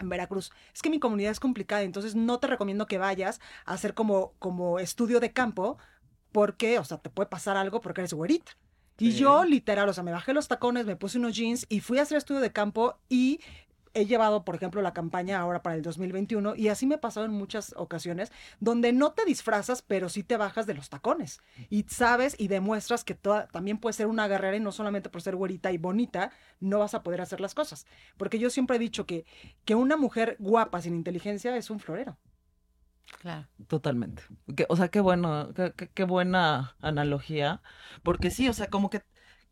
en 0.00 0.08
Veracruz. 0.08 0.50
Es 0.74 0.82
que 0.82 0.90
mi 0.90 0.98
comunidad 0.98 1.30
es 1.30 1.40
complicada, 1.40 1.82
entonces 1.82 2.14
no 2.14 2.38
te 2.40 2.46
recomiendo 2.46 2.86
que 2.86 2.98
vayas 2.98 3.40
a 3.64 3.74
hacer 3.74 3.94
como, 3.94 4.32
como 4.38 4.78
estudio 4.78 5.20
de 5.20 5.32
campo, 5.32 5.78
porque, 6.32 6.78
o 6.78 6.84
sea, 6.84 6.98
te 6.98 7.10
puede 7.10 7.28
pasar 7.28 7.56
algo 7.56 7.80
porque 7.80 8.00
eres 8.00 8.12
güerita. 8.12 8.52
Y 8.98 9.12
yo, 9.12 9.44
literal, 9.44 9.88
o 9.88 9.94
sea, 9.94 10.04
me 10.04 10.12
bajé 10.12 10.34
los 10.34 10.46
tacones, 10.46 10.84
me 10.84 10.94
puse 10.94 11.16
unos 11.16 11.34
jeans 11.34 11.64
y 11.70 11.80
fui 11.80 11.98
a 11.98 12.02
hacer 12.02 12.18
estudio 12.18 12.40
de 12.40 12.52
campo 12.52 12.98
y 13.08 13.40
he 13.94 14.06
llevado, 14.06 14.44
por 14.44 14.54
ejemplo, 14.54 14.82
la 14.82 14.92
campaña 14.92 15.40
ahora 15.40 15.62
para 15.62 15.76
el 15.76 15.82
2021 15.82 16.54
y 16.54 16.68
así 16.68 16.86
me 16.86 16.96
ha 16.96 17.00
pasado 17.00 17.26
en 17.26 17.32
muchas 17.32 17.74
ocasiones 17.76 18.30
donde 18.60 18.92
no 18.92 19.12
te 19.12 19.24
disfrazas, 19.24 19.82
pero 19.82 20.08
sí 20.08 20.22
te 20.22 20.36
bajas 20.36 20.66
de 20.66 20.74
los 20.74 20.90
tacones 20.90 21.40
y 21.70 21.84
sabes 21.88 22.36
y 22.38 22.48
demuestras 22.48 23.04
que 23.04 23.14
también 23.14 23.78
puedes 23.78 23.96
ser 23.96 24.06
una 24.06 24.28
guerrera 24.28 24.56
y 24.56 24.60
no 24.60 24.70
solamente 24.70 25.08
por 25.08 25.22
ser 25.22 25.34
güerita 25.34 25.72
y 25.72 25.78
bonita 25.78 26.30
no 26.60 26.78
vas 26.78 26.94
a 26.94 27.02
poder 27.02 27.20
hacer 27.20 27.40
las 27.40 27.54
cosas. 27.54 27.86
Porque 28.16 28.38
yo 28.38 28.50
siempre 28.50 28.76
he 28.76 28.80
dicho 28.80 29.06
que, 29.06 29.24
que 29.64 29.74
una 29.74 29.96
mujer 29.96 30.36
guapa 30.38 30.80
sin 30.82 30.94
inteligencia 30.94 31.56
es 31.56 31.70
un 31.70 31.80
florero. 31.80 32.16
Claro. 33.18 33.46
Totalmente. 33.66 34.22
o 34.68 34.76
sea, 34.76 34.88
qué 34.88 35.00
bueno, 35.00 35.52
qué, 35.54 35.90
qué, 35.92 36.04
buena 36.04 36.76
analogía. 36.80 37.60
Porque 38.02 38.30
sí, 38.30 38.48
o 38.48 38.52
sea, 38.52 38.68
como 38.68 38.88
que, 38.88 39.02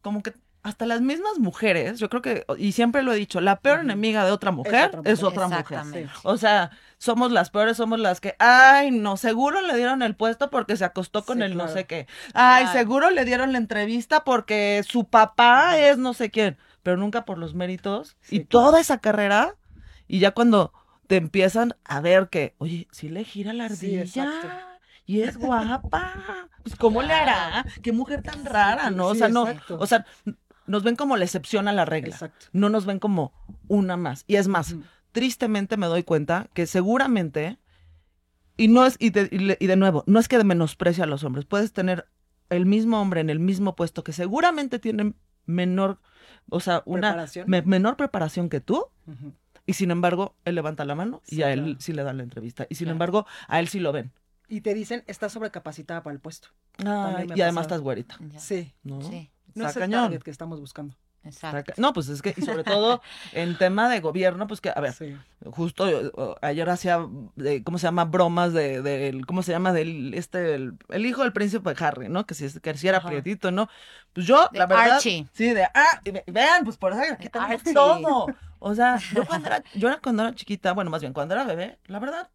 como 0.00 0.22
que 0.22 0.32
hasta 0.62 0.86
las 0.86 1.00
mismas 1.00 1.38
mujeres, 1.38 1.98
yo 1.98 2.08
creo 2.10 2.22
que, 2.22 2.44
y 2.58 2.72
siempre 2.72 3.02
lo 3.02 3.12
he 3.12 3.16
dicho, 3.16 3.40
la 3.40 3.60
peor 3.60 3.80
enemiga 3.80 4.24
de 4.24 4.32
otra 4.32 4.50
mujer 4.50 4.98
es 5.04 5.22
otra 5.22 5.48
mujer. 5.48 6.08
O 6.24 6.36
sea, 6.36 6.70
somos 6.98 7.30
las 7.32 7.50
peores, 7.50 7.76
somos 7.76 7.98
las 8.00 8.20
que, 8.20 8.34
ay, 8.38 8.90
no, 8.90 9.16
seguro 9.16 9.60
le 9.60 9.76
dieron 9.76 10.02
el 10.02 10.14
puesto 10.14 10.50
porque 10.50 10.76
se 10.76 10.84
acostó 10.84 11.24
con 11.24 11.42
el 11.42 11.56
no 11.56 11.68
sé 11.68 11.86
qué. 11.86 12.06
Ay, 12.34 12.66
seguro 12.68 13.10
le 13.10 13.24
dieron 13.24 13.52
la 13.52 13.58
entrevista 13.58 14.24
porque 14.24 14.84
su 14.86 15.04
papá 15.04 15.78
es 15.78 15.96
no 15.96 16.12
sé 16.12 16.30
quién, 16.30 16.58
pero 16.82 16.96
nunca 16.96 17.24
por 17.24 17.38
los 17.38 17.54
méritos. 17.54 18.16
y 18.28 18.40
toda 18.40 18.80
esa 18.80 18.98
carrera, 18.98 19.54
y 20.06 20.18
ya 20.18 20.32
cuando 20.32 20.72
te 21.08 21.16
empiezan 21.16 21.74
a 21.84 22.00
ver 22.00 22.28
que, 22.28 22.54
oye, 22.58 22.86
si 22.92 23.08
le 23.08 23.24
gira 23.24 23.52
la 23.52 23.64
ardilla 23.64 24.04
y 25.06 25.22
es 25.22 25.38
guapa. 25.38 26.48
Pues 26.62 26.76
cómo 26.76 27.02
le 27.02 27.14
hará? 27.14 27.64
Qué 27.82 27.92
mujer 27.92 28.22
tan 28.22 28.44
rara, 28.44 28.90
¿no? 28.90 29.06
o 29.06 29.14
sea, 29.14 29.30
no, 29.30 29.46
o 29.70 29.86
sea, 29.86 30.06
nos 30.66 30.82
ven 30.82 30.96
como 30.96 31.16
la 31.16 31.24
excepción 31.24 31.66
a 31.66 31.72
la 31.72 31.86
regla. 31.86 32.10
Exacto. 32.10 32.46
No 32.52 32.68
nos 32.68 32.84
ven 32.84 32.98
como 32.98 33.32
una 33.68 33.96
más. 33.96 34.24
Y 34.26 34.36
es 34.36 34.48
más, 34.48 34.76
tristemente 35.12 35.78
me 35.78 35.86
doy 35.86 36.02
cuenta 36.02 36.50
que 36.52 36.66
seguramente, 36.66 37.58
y 38.58 38.68
no 38.68 38.84
es, 38.84 38.96
y 38.98 39.08
de, 39.08 39.56
y 39.58 39.66
de 39.66 39.76
nuevo, 39.76 40.04
no 40.06 40.20
es 40.20 40.28
que 40.28 40.36
de 40.36 40.44
menosprecio 40.44 41.04
a 41.04 41.06
los 41.06 41.24
hombres. 41.24 41.46
Puedes 41.46 41.72
tener 41.72 42.06
el 42.50 42.66
mismo 42.66 43.00
hombre 43.00 43.22
en 43.22 43.30
el 43.30 43.38
mismo 43.38 43.76
puesto 43.76 44.04
que 44.04 44.12
seguramente 44.12 44.78
tiene 44.78 45.14
menor, 45.46 46.00
o 46.50 46.60
sea, 46.60 46.82
una 46.84 47.26
menor 47.46 47.96
preparación 47.96 48.50
que 48.50 48.60
tú. 48.60 48.84
Y 49.68 49.74
sin 49.74 49.90
embargo, 49.90 50.34
él 50.46 50.54
levanta 50.54 50.86
la 50.86 50.94
mano 50.94 51.20
y 51.26 51.42
a 51.42 51.52
él 51.52 51.76
sí 51.78 51.92
le 51.92 52.02
dan 52.02 52.16
la 52.16 52.22
entrevista. 52.22 52.66
Y 52.70 52.76
sin 52.76 52.88
embargo, 52.88 53.26
a 53.48 53.60
él 53.60 53.68
sí 53.68 53.80
lo 53.80 53.92
ven. 53.92 54.12
Y 54.48 54.62
te 54.62 54.72
dicen, 54.72 55.04
estás 55.06 55.32
sobrecapacitada 55.34 56.02
para 56.02 56.14
el 56.14 56.20
puesto. 56.20 56.48
y 56.78 57.40
además 57.42 57.66
estás 57.66 57.82
güerita. 57.82 58.18
Sí. 58.38 58.72
¿No? 58.82 59.02
Sí. 59.02 59.30
No 59.54 59.68
es 59.68 59.76
el 59.76 59.90
target 59.90 60.22
que 60.22 60.30
estamos 60.30 60.58
buscando. 60.58 60.96
Exacto. 61.28 61.72
No, 61.76 61.92
pues 61.92 62.08
es 62.08 62.22
que, 62.22 62.34
y 62.36 62.42
sobre 62.42 62.64
todo 62.64 63.00
en 63.32 63.56
tema 63.58 63.88
de 63.88 64.00
gobierno, 64.00 64.46
pues 64.46 64.60
que, 64.60 64.70
a 64.70 64.80
ver, 64.80 64.92
Sí. 64.92 65.16
justo 65.52 65.88
eh, 65.88 66.10
ayer 66.42 66.68
hacía, 66.70 66.98
de, 67.36 67.62
¿cómo 67.62 67.78
se 67.78 67.86
llama? 67.86 68.04
Bromas 68.04 68.52
de, 68.52 68.82
del, 68.82 69.26
¿cómo 69.26 69.42
se 69.42 69.52
llama? 69.52 69.72
Del, 69.72 70.14
este, 70.14 70.54
el, 70.54 70.74
el 70.88 71.06
hijo 71.06 71.22
del 71.22 71.32
príncipe 71.32 71.74
Harry, 71.78 72.08
¿no? 72.08 72.26
Que 72.26 72.34
si, 72.34 72.44
es- 72.46 72.60
que 72.60 72.74
si 72.76 72.88
era 72.88 72.98
Ajá. 72.98 73.08
prietito, 73.08 73.50
¿no? 73.50 73.68
Pues 74.12 74.26
yo, 74.26 74.48
De 74.52 74.58
la 74.58 74.66
verdad. 74.66 74.92
Archie. 74.96 75.26
Sí, 75.32 75.50
de, 75.52 75.64
ah, 75.64 76.00
vean, 76.26 76.64
pues 76.64 76.76
por 76.76 76.92
eso 76.92 77.02
aquí 77.12 77.28
tenemos 77.28 77.54
Archie. 77.60 77.74
todo. 77.74 78.26
O 78.58 78.74
sea, 78.74 78.98
yo 79.14 79.24
cuando 79.24 79.46
era, 79.48 79.62
yo 79.74 79.88
era 79.88 80.00
cuando 80.00 80.22
era 80.24 80.34
chiquita, 80.34 80.72
bueno, 80.72 80.90
más 80.90 81.00
bien 81.00 81.12
cuando 81.12 81.34
era 81.34 81.44
bebé, 81.44 81.78
la 81.86 81.98
verdad, 82.00 82.30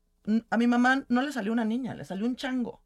a 0.50 0.58
mi 0.58 0.68
mamá 0.68 1.04
no 1.10 1.22
le 1.22 1.32
salió 1.34 1.52
una 1.52 1.66
niña, 1.66 1.96
le 1.96 2.06
salió 2.06 2.26
un 2.26 2.36
chango. 2.38 2.82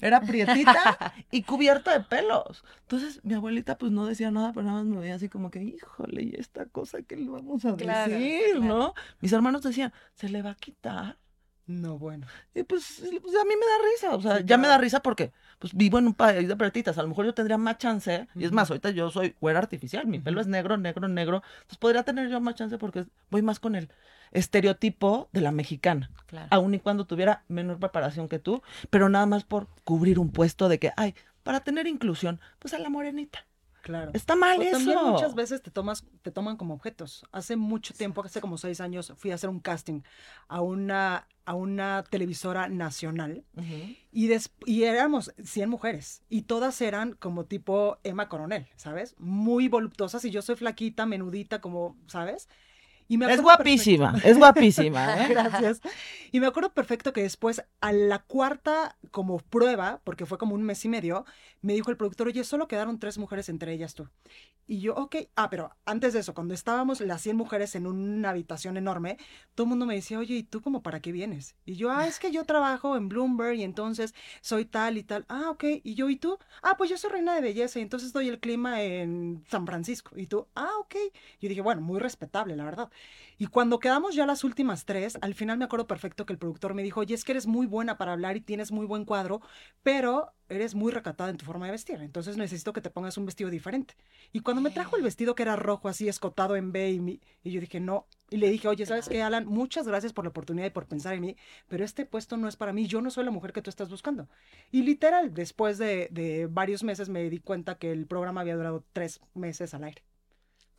Era 0.00 0.20
prietita 0.20 1.12
y 1.30 1.42
cubierta 1.42 1.92
de 1.98 2.04
pelos. 2.04 2.64
Entonces, 2.82 3.20
mi 3.24 3.34
abuelita 3.34 3.78
pues 3.78 3.92
no 3.92 4.06
decía 4.06 4.30
nada, 4.30 4.52
pero 4.52 4.66
nada 4.66 4.78
más 4.82 4.86
me 4.86 5.00
veía 5.00 5.14
así 5.14 5.28
como 5.28 5.50
que, 5.50 5.62
híjole, 5.62 6.22
¿y 6.22 6.34
esta 6.36 6.66
cosa 6.66 7.02
qué 7.02 7.16
le 7.16 7.28
vamos 7.28 7.64
a 7.64 7.76
Claro, 7.76 8.12
decir, 8.12 8.56
claro. 8.56 8.66
no? 8.66 8.94
Mis 9.20 9.32
hermanos 9.32 9.62
decían, 9.62 9.92
¿se 10.14 10.28
le 10.28 10.42
va 10.42 10.50
a 10.50 10.54
quitar? 10.54 11.18
No, 11.66 11.98
bueno. 11.98 12.26
Y 12.54 12.62
pues, 12.62 13.02
pues, 13.22 13.34
a 13.36 13.44
mí 13.44 13.54
me 13.54 13.66
da 13.66 13.78
risa, 13.92 14.16
o 14.16 14.20
sea, 14.22 14.38
Sí, 14.38 14.44
ya 14.46 14.56
me 14.56 14.68
da 14.68 14.78
risa 14.78 15.00
porque 15.00 15.32
pues 15.58 15.74
vivo 15.74 15.98
en 15.98 16.06
un 16.06 16.14
país 16.14 16.46
de 16.46 16.56
pretitas, 16.56 16.98
a 16.98 17.02
lo 17.02 17.08
mejor 17.08 17.26
yo 17.26 17.34
tendría 17.34 17.58
más 17.58 17.78
chance, 17.78 18.28
y 18.34 18.44
es 18.44 18.52
más, 18.52 18.70
ahorita 18.70 18.90
yo 18.90 19.10
soy 19.10 19.34
güera 19.40 19.58
artificial, 19.58 20.06
mi 20.06 20.18
pelo 20.18 20.40
es 20.40 20.46
negro, 20.46 20.76
negro, 20.76 21.08
negro, 21.08 21.42
entonces 21.56 21.78
podría 21.78 22.02
tener 22.04 22.28
yo 22.28 22.40
más 22.40 22.54
chance 22.54 22.78
porque 22.78 23.06
voy 23.30 23.42
más 23.42 23.58
con 23.60 23.74
el 23.74 23.88
estereotipo 24.30 25.28
de 25.32 25.40
la 25.40 25.52
mexicana, 25.52 26.10
Claro. 26.26 26.48
aun 26.50 26.74
y 26.74 26.78
cuando 26.78 27.06
tuviera 27.06 27.42
menor 27.48 27.78
preparación 27.78 28.28
que 28.28 28.38
tú, 28.38 28.62
pero 28.90 29.08
nada 29.08 29.26
más 29.26 29.44
por 29.44 29.66
cubrir 29.84 30.18
un 30.18 30.30
puesto 30.30 30.68
de 30.68 30.78
que, 30.78 30.92
ay, 30.96 31.14
para 31.42 31.60
tener 31.60 31.86
inclusión, 31.86 32.40
pues 32.58 32.74
a 32.74 32.78
la 32.78 32.90
morenita. 32.90 33.44
Claro. 33.82 34.10
Está 34.14 34.36
mal 34.36 34.60
eso. 34.60 34.72
también 34.78 34.98
muchas 35.12 35.34
veces 35.34 35.62
te 35.62 35.70
tomas, 35.70 36.04
te 36.22 36.30
toman 36.30 36.56
como 36.56 36.74
objetos. 36.74 37.24
Hace 37.32 37.56
mucho 37.56 37.94
tiempo, 37.94 38.22
hace 38.22 38.40
como 38.40 38.58
seis 38.58 38.80
años, 38.80 39.12
fui 39.16 39.30
a 39.30 39.34
hacer 39.36 39.48
un 39.50 39.60
casting 39.60 40.02
a 40.48 40.60
una, 40.60 41.26
a 41.44 41.54
una 41.54 42.04
televisora 42.10 42.68
nacional 42.68 43.44
y, 44.12 44.26
des- 44.26 44.52
y 44.66 44.82
éramos 44.84 45.32
100 45.42 45.70
mujeres 45.70 46.22
y 46.28 46.42
todas 46.42 46.80
eran 46.80 47.12
como 47.14 47.44
tipo 47.46 47.98
Emma 48.04 48.28
Coronel, 48.28 48.66
¿sabes? 48.76 49.14
Muy 49.18 49.68
voluptuosas 49.68 50.24
y 50.24 50.30
yo 50.30 50.42
soy 50.42 50.56
flaquita, 50.56 51.06
menudita, 51.06 51.60
como, 51.60 51.96
¿sabes? 52.08 52.48
Y 53.08 53.16
me 53.16 53.32
Es 53.32 53.40
guapísima, 53.40 54.14
es 54.24 54.36
guapísima, 54.36 55.24
¿eh? 55.24 55.28
Gracias. 55.30 55.80
Y 56.30 56.40
me 56.40 56.46
acuerdo 56.46 56.74
perfecto 56.74 57.12
que 57.14 57.22
después, 57.22 57.62
a 57.80 57.92
la 57.92 58.18
cuarta 58.18 58.96
como 59.10 59.38
prueba, 59.38 60.00
porque 60.04 60.26
fue 60.26 60.36
como 60.36 60.54
un 60.54 60.62
mes 60.62 60.84
y 60.84 60.88
medio, 60.90 61.24
me 61.62 61.72
dijo 61.72 61.90
el 61.90 61.96
productor, 61.96 62.28
oye, 62.28 62.44
solo 62.44 62.68
quedaron 62.68 62.98
tres 62.98 63.16
mujeres 63.16 63.48
entre 63.48 63.72
ellas 63.72 63.94
tú. 63.94 64.08
Y 64.70 64.80
yo, 64.80 64.94
ok, 64.94 65.16
ah, 65.34 65.48
pero 65.48 65.70
antes 65.86 66.12
de 66.12 66.20
eso, 66.20 66.34
cuando 66.34 66.52
estábamos 66.52 67.00
las 67.00 67.22
100 67.22 67.34
mujeres 67.38 67.74
en 67.74 67.86
una 67.86 68.28
habitación 68.28 68.76
enorme, 68.76 69.16
todo 69.54 69.64
el 69.64 69.70
mundo 69.70 69.86
me 69.86 69.94
decía, 69.94 70.18
oye, 70.18 70.34
¿y 70.36 70.42
tú 70.42 70.60
como 70.60 70.82
para 70.82 71.00
qué 71.00 71.10
vienes? 71.10 71.56
Y 71.64 71.76
yo, 71.76 71.90
ah, 71.90 72.06
es 72.06 72.18
que 72.18 72.30
yo 72.30 72.44
trabajo 72.44 72.94
en 72.94 73.08
Bloomberg 73.08 73.54
y 73.54 73.62
entonces 73.62 74.14
soy 74.42 74.66
tal 74.66 74.98
y 74.98 75.04
tal. 75.04 75.24
Ah, 75.30 75.48
ok. 75.48 75.64
Y 75.82 75.94
yo, 75.94 76.10
¿y 76.10 76.16
tú? 76.16 76.38
Ah, 76.62 76.76
pues 76.76 76.90
yo 76.90 76.98
soy 76.98 77.10
reina 77.10 77.34
de 77.34 77.40
belleza 77.40 77.78
y 77.78 77.82
entonces 77.82 78.12
doy 78.12 78.28
el 78.28 78.40
clima 78.40 78.82
en 78.82 79.42
San 79.48 79.66
Francisco. 79.66 80.18
Y 80.18 80.26
tú, 80.26 80.46
ah, 80.54 80.72
ok. 80.80 80.96
Yo 81.40 81.48
dije, 81.48 81.62
bueno, 81.62 81.80
muy 81.80 81.98
respetable, 81.98 82.54
la 82.54 82.64
verdad. 82.64 82.90
Y 83.40 83.46
cuando 83.46 83.78
quedamos 83.78 84.16
ya 84.16 84.26
las 84.26 84.42
últimas 84.42 84.84
tres, 84.84 85.16
al 85.20 85.32
final 85.32 85.58
me 85.58 85.64
acuerdo 85.64 85.86
perfecto 85.86 86.26
que 86.26 86.32
el 86.32 86.40
productor 86.40 86.74
me 86.74 86.82
dijo, 86.82 87.00
oye, 87.00 87.14
es 87.14 87.22
que 87.22 87.30
eres 87.32 87.46
muy 87.46 87.66
buena 87.66 87.96
para 87.96 88.12
hablar 88.12 88.36
y 88.36 88.40
tienes 88.40 88.72
muy 88.72 88.84
buen 88.84 89.04
cuadro, 89.04 89.40
pero 89.84 90.32
eres 90.48 90.74
muy 90.74 90.90
recatada 90.90 91.30
en 91.30 91.36
tu 91.36 91.44
forma 91.44 91.66
de 91.66 91.72
vestir, 91.72 92.00
entonces 92.00 92.36
necesito 92.36 92.72
que 92.72 92.80
te 92.80 92.90
pongas 92.90 93.16
un 93.16 93.26
vestido 93.26 93.48
diferente. 93.50 93.94
Y 94.32 94.40
cuando 94.40 94.60
me 94.60 94.70
trajo 94.70 94.96
el 94.96 95.02
vestido 95.02 95.36
que 95.36 95.44
era 95.44 95.54
rojo, 95.54 95.88
así 95.88 96.08
escotado 96.08 96.56
en 96.56 96.72
B, 96.72 96.90
y, 96.90 97.00
mi- 97.00 97.20
y 97.44 97.52
yo 97.52 97.60
dije, 97.60 97.78
no, 97.78 98.06
y 98.30 98.38
le 98.38 98.50
dije, 98.50 98.66
oye, 98.66 98.86
¿sabes 98.86 99.08
qué, 99.08 99.22
Alan? 99.22 99.46
Muchas 99.46 99.86
gracias 99.86 100.12
por 100.12 100.24
la 100.24 100.30
oportunidad 100.30 100.66
y 100.66 100.70
por 100.70 100.86
pensar 100.86 101.14
en 101.14 101.20
mí, 101.20 101.36
pero 101.68 101.84
este 101.84 102.06
puesto 102.06 102.36
no 102.36 102.48
es 102.48 102.56
para 102.56 102.72
mí, 102.72 102.86
yo 102.88 103.00
no 103.02 103.10
soy 103.10 103.24
la 103.24 103.30
mujer 103.30 103.52
que 103.52 103.62
tú 103.62 103.70
estás 103.70 103.88
buscando. 103.88 104.28
Y 104.72 104.82
literal, 104.82 105.32
después 105.32 105.78
de, 105.78 106.08
de 106.10 106.46
varios 106.50 106.82
meses 106.82 107.08
me 107.08 107.28
di 107.30 107.38
cuenta 107.38 107.76
que 107.78 107.92
el 107.92 108.06
programa 108.06 108.40
había 108.40 108.56
durado 108.56 108.84
tres 108.92 109.20
meses 109.34 109.74
al 109.74 109.84
aire. 109.84 110.02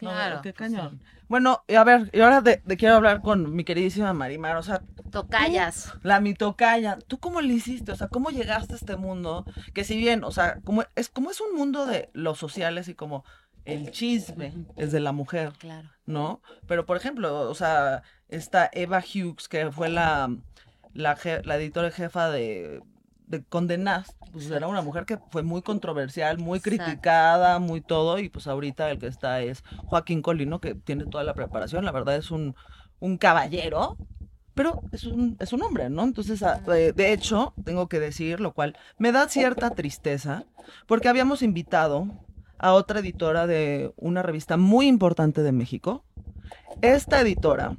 No, 0.02 0.10
Claro. 0.12 0.42
qué 0.42 0.54
pues, 0.54 0.72
cañón. 0.72 1.02
Bueno, 1.28 1.64
y 1.68 1.76
a 1.76 1.84
ver, 1.84 2.10
y 2.14 2.22
ahora 2.22 2.42
de 2.42 2.62
quiero 2.78 2.96
hablar 2.96 3.22
con 3.22 3.54
mi 3.56 3.64
queridísima 3.64 4.14
Marimar, 4.14 4.58
o 4.58 4.64
sea, 4.64 4.82
Tocallas. 5.12 5.94
la 6.04 6.20
mitocaya, 6.20 6.98
¿tú 7.08 7.20
cómo 7.20 7.42
le 7.42 7.54
hiciste? 7.54 7.92
O 7.92 7.96
sea, 7.96 8.08
¿cómo 8.08 8.30
llegaste 8.30 8.74
a 8.74 8.78
este 8.78 8.96
mundo? 8.96 9.46
Que 9.74 9.84
si 9.84 9.98
bien, 9.98 10.24
o 10.24 10.32
sea, 10.32 10.60
como 10.64 10.84
es, 10.96 11.10
como 11.10 11.30
es 11.32 11.40
un 11.42 11.56
mundo 11.56 11.86
de 11.86 12.10
los 12.14 12.38
sociales 12.40 12.88
y 12.88 12.96
como 12.96 13.24
el 13.66 13.92
chisme 13.92 14.54
es 14.78 14.92
de 14.92 15.00
la 15.00 15.12
mujer, 15.12 15.52
Claro. 15.60 15.90
¿no? 16.06 16.42
Pero, 16.68 16.86
por 16.86 16.98
ejemplo, 16.98 17.42
o 17.50 17.54
sea, 17.54 18.02
esta 18.30 18.70
Eva 18.74 19.00
Hughes, 19.04 19.48
que 19.48 19.72
fue 19.72 19.90
la, 19.90 20.36
la, 20.94 21.16
je- 21.18 21.44
la 21.44 21.58
editora 21.58 21.92
jefa 21.92 22.30
de, 22.32 22.82
de 23.30 23.44
Condenast, 23.46 24.18
pues 24.32 24.50
era 24.52 24.68
una 24.68 24.82
mujer 24.82 25.06
que 25.06 25.20
fue 25.32 25.44
muy 25.44 25.62
controversial, 25.62 26.38
muy 26.40 26.60
Exacto. 26.60 26.84
criticada, 26.84 27.60
muy 27.60 27.82
todo, 27.82 28.20
y 28.20 28.30
pues 28.30 28.48
ahorita 28.48 28.92
el 28.92 29.00
que 29.00 29.08
está 29.08 29.42
es 29.42 29.64
Joaquín 29.86 30.22
Colino, 30.22 30.60
que 30.60 30.76
tiene 30.76 31.06
toda 31.06 31.24
la 31.24 31.36
preparación, 31.36 31.86
la 31.86 31.92
verdad 31.94 32.16
es 32.18 32.32
un, 32.32 32.56
un 33.00 33.18
caballero, 33.18 33.98
pero 34.56 34.84
es 34.92 35.06
un, 35.06 35.38
es 35.40 35.54
un 35.54 35.64
hombre, 35.64 35.90
¿no? 35.90 36.04
Entonces, 36.04 36.44
a- 36.44 36.62
eh, 36.76 36.94
de 36.94 37.14
hecho, 37.14 37.54
tengo 37.64 37.88
que 37.88 38.00
decir, 38.00 38.40
lo 38.42 38.54
cual 38.54 38.78
me 38.98 39.12
da 39.12 39.30
cierta 39.30 39.72
tristeza, 39.72 40.46
porque 40.88 41.08
habíamos 41.10 41.42
invitado 41.44 42.08
a 42.58 42.74
otra 42.74 43.00
editora 43.00 43.48
de 43.48 43.94
una 43.98 44.22
revista 44.24 44.58
muy 44.58 44.88
importante 44.88 45.44
de 45.44 45.52
México. 45.54 46.06
Esta 46.82 47.22
editora 47.22 47.78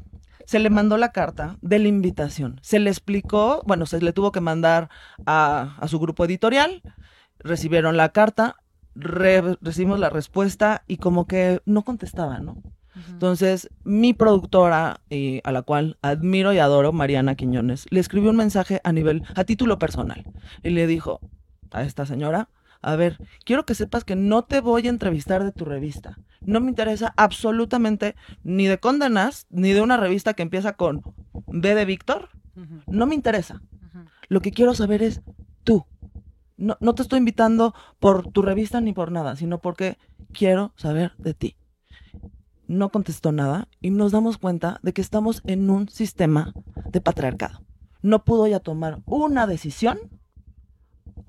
se 0.51 0.59
le 0.59 0.69
mandó 0.69 0.97
la 0.97 1.13
carta 1.13 1.59
de 1.61 1.79
la 1.79 1.87
invitación, 1.87 2.59
se 2.61 2.81
le 2.81 2.91
explicó, 2.91 3.63
bueno, 3.69 3.87
se 3.87 4.01
le 4.01 4.13
tuvo 4.13 4.33
que 4.33 4.41
mandar 4.41 4.89
a, 5.25 5.77
a 5.79 5.87
su 5.87 6.01
grupo 6.01 6.25
editorial, 6.25 6.83
recibieron 7.39 7.97
la 7.97 8.09
carta, 8.09 8.57
re- 8.97 9.57
recibimos 9.61 10.01
la 10.01 10.11
respuesta 10.11 10.83
y 10.89 10.97
como 10.97 11.29
que 11.29 11.61
no 11.67 11.85
contestaba, 11.85 12.41
¿no? 12.41 12.57
Entonces, 13.09 13.71
mi 13.85 14.13
productora, 14.13 15.03
eh, 15.09 15.41
a 15.45 15.53
la 15.53 15.63
cual 15.63 15.99
admiro 16.03 16.53
y 16.53 16.59
adoro, 16.59 16.93
Mariana 16.93 17.37
Quiñones, 17.37 17.87
le 17.91 18.01
escribió 18.01 18.31
un 18.31 18.37
mensaje 18.37 18.81
a 18.83 18.91
nivel, 18.91 19.23
a 19.37 19.45
título 19.45 19.79
personal, 19.79 20.25
y 20.65 20.71
le 20.71 20.89
dijo 20.89 21.21
a 21.71 21.85
esta 21.85 22.07
señora, 22.07 22.49
a 22.83 22.97
ver, 22.97 23.19
quiero 23.45 23.65
que 23.65 23.77
sepas 23.77 24.03
que 24.03 24.17
no 24.17 24.43
te 24.43 24.61
voy 24.61 24.89
a 24.89 24.91
entrevistar 24.91 25.45
de 25.45 25.53
tu 25.53 25.65
revista. 25.65 26.19
No 26.41 26.61
me 26.61 26.71
interesa 26.71 27.13
absolutamente 27.17 28.17
ni 28.43 28.67
de 28.67 28.79
Condenas, 28.79 29.47
ni 29.51 29.73
de 29.73 29.83
una 29.83 29.97
revista 29.97 30.35
que 30.35 30.43
empieza 30.43 30.75
con 30.75 31.03
B 31.47 31.75
de 31.75 31.85
Víctor. 31.85 32.31
No 32.87 33.07
me 33.07 33.15
interesa. 33.15 33.63
Lo 34.29 34.41
que 34.41 34.53
quiero 34.53 34.75
saber 34.75 35.03
es 35.03 35.23
tú. 35.65 35.87
No, 36.57 36.77
no 36.81 36.95
te 36.95 37.03
estoy 37.03 37.19
invitando 37.19 37.75
por 37.99 38.31
tu 38.31 38.43
revista 38.43 38.81
ni 38.81 38.93
por 38.93 39.13
nada, 39.13 39.37
sino 39.37 39.61
porque 39.61 39.99
quiero 40.33 40.73
saber 40.77 41.13
de 41.19 41.35
ti. 41.35 41.57
No 42.67 42.91
contestó 42.91 43.33
nada 43.33 43.69
y 43.81 43.91
nos 43.91 44.13
damos 44.13 44.39
cuenta 44.39 44.79
de 44.83 44.93
que 44.93 45.01
estamos 45.01 45.43
en 45.47 45.69
un 45.71 45.89
sistema 45.89 46.53
de 46.91 47.01
patriarcado. 47.01 47.65
No 48.03 48.25
pudo 48.25 48.47
ya 48.47 48.61
tomar 48.61 49.03
una 49.07 49.47
decisión 49.47 49.99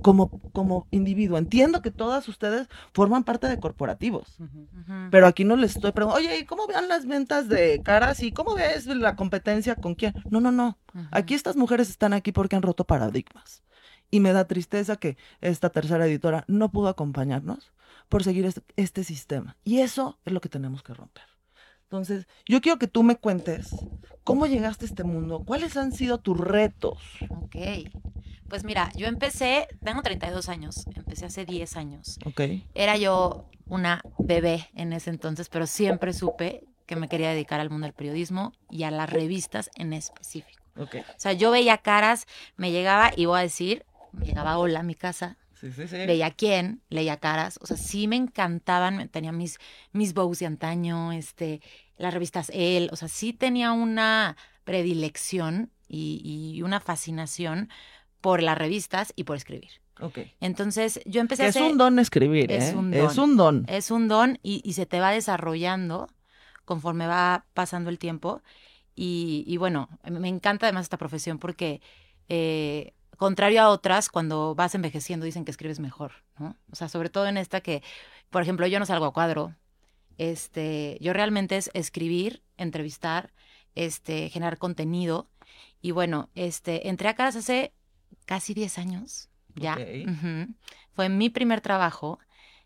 como, 0.01 0.29
como 0.51 0.88
individuo. 0.91 1.38
Entiendo 1.38 1.81
que 1.81 1.91
todas 1.91 2.27
ustedes 2.27 2.67
forman 2.93 3.24
parte 3.24 3.48
de 3.48 3.60
corporativos. 3.60 4.38
Pero 5.10 5.27
aquí 5.27 5.43
no 5.43 5.55
les 5.55 5.75
estoy 5.75 5.91
preguntando, 5.91 6.27
oye, 6.27 6.39
¿y 6.39 6.46
cómo 6.46 6.67
vean 6.67 6.88
las 6.88 7.05
ventas 7.05 7.48
de 7.48 7.81
caras? 7.84 8.22
¿Y 8.22 8.31
cómo 8.31 8.55
ves 8.55 8.86
la 8.88 9.15
competencia 9.15 9.75
con 9.75 9.96
quién? 9.96 10.13
No, 10.29 10.41
no, 10.41 10.51
no. 10.51 10.77
Aquí 11.12 11.34
estas 11.34 11.55
mujeres 11.55 11.89
están 11.89 12.13
aquí 12.13 12.31
porque 12.31 12.55
han 12.55 12.62
roto 12.62 12.86
paradigmas. 12.86 13.63
Y 14.10 14.20
me 14.20 14.34
da 14.34 14.46
tristeza 14.46 14.98
que 14.98 15.17
esta 15.39 15.70
tercera 15.70 16.05
editora 16.05 16.43
no 16.48 16.70
pudo 16.70 16.89
acompañarnos 16.89 17.72
por 18.10 18.24
seguir 18.24 18.46
este, 18.46 18.62
este 18.75 19.03
sistema. 19.05 19.58
Y 19.63 19.79
eso 19.79 20.20
es 20.25 20.34
lo 20.34 20.41
que 20.41 20.50
tenemos 20.50 20.84
que 20.84 20.93
romper. 20.93 21.31
Entonces, 21.91 22.25
yo 22.48 22.62
quiero 22.62 22.79
que 22.79 22.88
tú 22.88 23.03
me 23.03 23.17
cuentes 23.17 23.75
cómo 24.24 24.48
llegaste 24.48 24.86
a 24.86 24.88
este 24.88 25.03
mundo, 25.03 25.43
cuáles 25.45 25.75
han 25.75 25.91
sido 25.91 26.19
tus 26.19 26.39
retos. 26.39 27.00
Ok. 27.29 27.57
Pues 28.48 28.63
mira, 28.63 28.89
yo 28.95 29.07
empecé, 29.07 29.67
tengo 29.83 30.01
32 30.01 30.48
años, 30.48 30.86
empecé 30.95 31.25
hace 31.25 31.43
10 31.43 31.75
años. 31.75 32.17
¿Ok? 32.24 32.43
Era 32.75 32.95
yo 32.95 33.50
una 33.65 34.01
bebé 34.17 34.69
en 34.74 34.93
ese 34.93 35.10
entonces, 35.10 35.50
pero 35.50 35.67
siempre 35.67 36.13
supe 36.13 36.63
que 36.86 36.95
me 36.95 37.10
quería 37.10 37.31
dedicar 37.31 37.60
al 37.60 37.69
mundo 37.69 37.88
del 37.88 37.93
periodismo 37.93 38.53
y 38.69 38.83
a 38.83 38.91
las 38.91 39.10
revistas 39.10 39.69
en 39.75 39.91
específico. 39.91 40.63
Ok. 40.77 40.95
O 40.95 41.19
sea, 41.19 41.33
yo 41.33 41.51
veía 41.51 41.77
caras, 41.77 42.25
me 42.55 42.71
llegaba, 42.71 43.12
y 43.17 43.25
voy 43.25 43.39
a 43.39 43.43
decir, 43.43 43.86
me 44.13 44.25
llegaba 44.25 44.57
hola 44.57 44.79
a 44.79 44.83
mi 44.83 44.95
casa, 44.95 45.38
Sí, 45.62 45.72
sí, 45.72 45.88
sí. 45.88 45.96
veía 46.06 46.32
quién, 46.32 46.82
leía 46.89 47.18
caras, 47.18 47.60
o 47.62 47.68
sea, 47.68 47.77
sí 47.77 48.08
me 48.08 48.15
encantaban, 48.18 49.08
tenía 49.10 49.32
mis, 49.32 49.60
mis 49.94 50.13
bows 50.13 50.39
de 50.39 50.48
antaño, 50.48 51.12
este, 51.12 51.62
las 51.98 52.13
revistas 52.13 52.51
él, 52.53 52.89
o 52.91 52.96
sea, 52.96 53.08
sí 53.08 53.32
tenía 53.34 53.72
una 53.72 54.36
predilección 54.63 55.72
y, 55.88 56.22
y 56.56 56.62
una 56.63 56.80
fascinación 56.80 57.70
por 58.22 58.41
las 58.41 58.58
revistas 58.58 59.13
y 59.15 59.24
por 59.25 59.38
escribir. 59.38 59.70
Ok. 60.00 60.20
Entonces 60.39 61.00
yo 61.06 61.22
empecé 61.22 61.44
Que 61.44 61.48
a 61.48 61.50
es 61.50 61.56
hacer... 61.58 61.72
un 61.72 61.77
don 61.77 62.00
escribir, 62.00 62.51
Es 62.51 62.74
¿eh? 62.74 62.75
un 62.75 62.94
Es 62.94 63.15
don. 63.15 63.30
un 63.32 63.38
don. 63.38 63.65
Es 63.68 63.91
un 63.91 64.08
don 64.08 64.39
y, 64.41 64.62
y 64.63 64.74
se 64.74 64.88
te 64.88 65.00
va 65.00 65.12
desarrollando 65.12 66.08
conforme 66.65 67.06
va 67.08 67.46
pasando 67.53 67.89
el 67.91 68.00
tiempo. 68.00 68.41
Y, 68.96 69.44
y 69.48 69.58
bueno, 69.58 69.89
me 70.10 70.27
encanta 70.27 70.65
además 70.68 70.84
esta 70.86 70.98
profesión 70.98 71.38
porque, 71.39 71.82
eh, 72.30 72.94
contrario 73.22 73.62
a 73.62 73.70
otras, 73.70 74.10
cuando 74.10 74.56
vas 74.56 74.74
envejeciendo 74.74 75.28
dicen 75.28 75.46
que 75.46 75.51
escribes 75.51 75.80
mejor, 75.80 76.13
¿no? 76.40 76.58
O 76.72 76.75
sea, 76.75 76.90
sobre 76.90 77.12
todo 77.12 77.28
en 77.28 77.38
esta 77.38 77.62
que, 77.62 77.84
por 78.32 78.42
ejemplo, 78.42 78.66
yo 78.66 78.80
no 78.80 78.86
salgo 78.88 79.06
a 79.06 79.13
cuadro. 79.13 79.56
Este, 80.18 80.98
yo 81.01 81.13
realmente 81.13 81.56
es 81.56 81.70
escribir, 81.75 82.42
entrevistar, 82.58 83.32
este, 83.75 84.30
generar 84.30 84.58
contenido. 84.58 85.30
Y 85.84 85.92
bueno, 85.92 86.30
este, 86.34 86.90
entré 86.90 87.10
a 87.10 87.13
Caras 87.13 87.36
hace 87.36 87.75
casi 88.25 88.56
10 88.56 88.80
años 88.80 89.30
ya. 89.54 89.78
Fue 90.96 91.08
mi 91.10 91.30
primer 91.30 91.62
trabajo. 91.62 92.18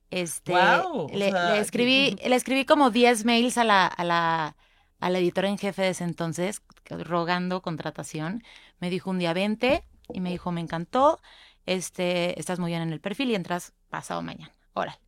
Este, 0.10 0.54
o 0.56 1.10
le, 1.12 1.32
sea, 1.32 1.56
le 1.56 1.60
escribí, 1.60 2.16
le 2.26 2.36
escribí 2.38 2.64
como 2.64 2.92
10 2.92 3.26
mails 3.26 3.58
a 3.58 3.66
la, 3.66 3.88
a 3.88 4.06
la, 4.06 4.56
a 5.02 5.10
la 5.10 5.20
editora 5.20 5.50
en 5.50 5.58
jefe 5.58 5.82
de 5.82 5.90
ese 5.90 6.06
entonces, 6.06 6.62
rogando 6.86 7.62
contratación. 7.62 8.42
Me 8.80 8.90
dijo 8.90 9.10
un 9.10 9.20
día 9.20 9.34
20 9.34 9.84
y 10.14 10.22
me 10.22 10.32
dijo, 10.32 10.52
me 10.52 10.62
encantó, 10.62 11.20
este, 11.66 12.40
estás 12.40 12.60
muy 12.60 12.72
bien 12.72 12.82
en 12.82 12.94
el 12.94 13.02
perfil 13.02 13.32
y 13.32 13.36
entras 13.36 13.74
pasado 13.90 14.22
mañana. 14.22 14.54
Órale. 14.74 15.00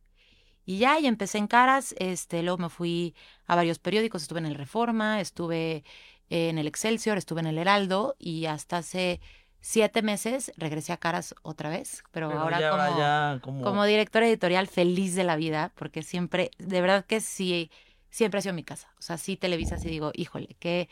Y 0.64 0.78
ya, 0.78 1.00
y 1.00 1.06
empecé 1.06 1.38
en 1.38 1.46
caras, 1.46 1.94
este, 1.98 2.42
luego 2.42 2.58
me 2.58 2.68
fui 2.68 3.14
a 3.46 3.56
varios 3.56 3.78
periódicos, 3.78 4.22
estuve 4.22 4.40
en 4.40 4.46
el 4.46 4.54
Reforma, 4.54 5.20
estuve 5.20 5.82
en 6.28 6.58
el 6.58 6.66
Excelsior, 6.66 7.16
estuve 7.16 7.40
en 7.40 7.46
el 7.46 7.58
Heraldo 7.58 8.16
y 8.18 8.44
hasta 8.44 8.78
hace 8.78 9.20
siete 9.60 10.02
meses 10.02 10.52
regresé 10.56 10.92
a 10.92 10.98
caras 10.98 11.34
otra 11.42 11.70
vez, 11.70 12.04
pero, 12.10 12.28
Pero 12.28 12.40
ahora 12.40 12.60
ya, 12.60 12.70
como, 12.70 12.98
ya 12.98 13.38
como... 13.42 13.64
como 13.64 13.84
directora 13.86 14.28
editorial 14.28 14.66
feliz 14.66 15.14
de 15.14 15.24
la 15.24 15.36
vida, 15.36 15.72
porque 15.74 16.02
siempre, 16.02 16.50
de 16.58 16.80
verdad 16.80 17.06
que 17.06 17.20
sí, 17.20 17.70
siempre 18.10 18.38
ha 18.38 18.42
sido 18.42 18.54
mi 18.54 18.64
casa. 18.64 18.92
O 18.98 19.02
sea, 19.02 19.16
sí 19.16 19.36
Televisa, 19.36 19.78
sí 19.78 19.88
digo, 19.88 20.12
híjole, 20.14 20.56
qué, 20.58 20.88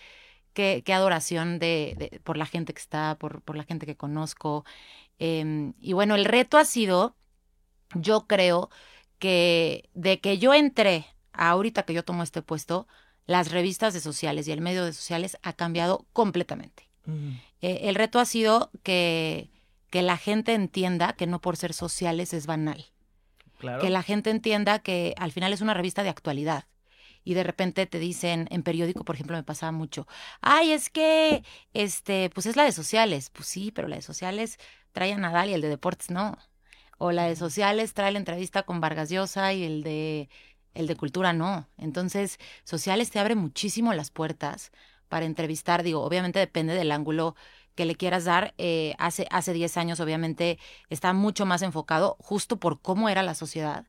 qué, 0.56 0.82
qué 0.84 0.92
adoración 0.94 1.58
de, 1.58 1.94
de- 1.98 2.20
por 2.24 2.36
la 2.36 2.46
gente 2.46 2.72
que 2.72 2.80
está, 2.80 3.16
por, 3.20 3.42
por 3.42 3.56
la 3.56 3.64
gente 3.64 3.84
que 3.86 3.94
conozco. 3.96 4.64
Em, 5.18 5.74
y 5.80 5.92
bueno, 5.92 6.14
el 6.14 6.24
reto 6.24 6.56
ha 6.58 6.64
sido, 6.64 7.14
yo 7.94 8.26
creo 8.26 8.70
que 9.18 9.88
de 9.94 10.18
que 10.20 10.38
yo 10.38 10.54
entré 10.54 11.06
a 11.32 11.50
ahorita 11.50 11.84
que 11.84 11.92
yo 11.94 12.02
tomo 12.04 12.22
este 12.22 12.40
puesto, 12.42 12.86
las 13.26 13.50
revistas 13.52 13.92
de 13.94 14.00
sociales 14.00 14.48
y 14.48 14.52
el 14.52 14.60
medio 14.60 14.84
de 14.84 14.92
sociales 14.92 15.36
ha 15.42 15.52
cambiado 15.52 16.06
completamente. 16.12 16.88
Eh, 17.60 17.80
el 17.82 17.94
reto 17.94 18.18
ha 18.18 18.24
sido 18.24 18.70
que, 18.82 19.50
que 19.90 20.02
la 20.02 20.16
gente 20.16 20.54
entienda 20.54 21.12
que 21.12 21.26
no 21.26 21.40
por 21.40 21.56
ser 21.56 21.72
sociales 21.74 22.32
es 22.32 22.46
banal 22.46 22.86
Claro. 23.58 23.80
que 23.80 23.88
la 23.90 24.02
gente 24.02 24.30
entienda 24.30 24.80
que 24.80 25.14
al 25.16 25.32
final 25.32 25.52
es 25.52 25.60
una 25.62 25.72
revista 25.72 26.02
de 26.02 26.10
actualidad. 26.10 26.64
Y 27.26 27.34
de 27.34 27.42
repente 27.42 27.86
te 27.86 27.98
dicen, 27.98 28.46
en 28.52 28.62
periódico, 28.62 29.04
por 29.04 29.16
ejemplo, 29.16 29.36
me 29.36 29.42
pasaba 29.42 29.72
mucho, 29.72 30.06
ay, 30.40 30.70
es 30.70 30.90
que, 30.90 31.42
este, 31.74 32.30
pues 32.30 32.46
es 32.46 32.54
la 32.54 32.62
de 32.62 32.70
sociales. 32.70 33.30
Pues 33.30 33.48
sí, 33.48 33.72
pero 33.72 33.88
la 33.88 33.96
de 33.96 34.02
sociales 34.02 34.58
trae 34.92 35.12
a 35.12 35.18
Nadal 35.18 35.50
y 35.50 35.54
el 35.54 35.60
de 35.60 35.68
deportes 35.68 36.08
no. 36.10 36.38
O 36.98 37.10
la 37.10 37.24
de 37.24 37.34
sociales 37.34 37.94
trae 37.94 38.12
la 38.12 38.18
entrevista 38.20 38.62
con 38.62 38.80
Vargas 38.80 39.10
Llosa 39.10 39.52
y 39.52 39.64
el 39.64 39.82
de, 39.82 40.28
el 40.74 40.86
de 40.86 40.94
cultura 40.96 41.32
no. 41.32 41.68
Entonces, 41.78 42.38
sociales 42.62 43.10
te 43.10 43.18
abre 43.18 43.34
muchísimo 43.34 43.92
las 43.92 44.12
puertas 44.12 44.70
para 45.08 45.26
entrevistar. 45.26 45.82
Digo, 45.82 46.02
obviamente 46.04 46.38
depende 46.38 46.74
del 46.74 46.92
ángulo 46.92 47.34
que 47.74 47.86
le 47.86 47.96
quieras 47.96 48.24
dar. 48.24 48.54
Eh, 48.58 48.94
hace, 48.98 49.26
hace 49.32 49.52
10 49.52 49.76
años, 49.78 49.98
obviamente, 49.98 50.60
está 50.90 51.12
mucho 51.12 51.44
más 51.44 51.62
enfocado 51.62 52.16
justo 52.20 52.58
por 52.58 52.80
cómo 52.80 53.08
era 53.08 53.24
la 53.24 53.34
sociedad 53.34 53.86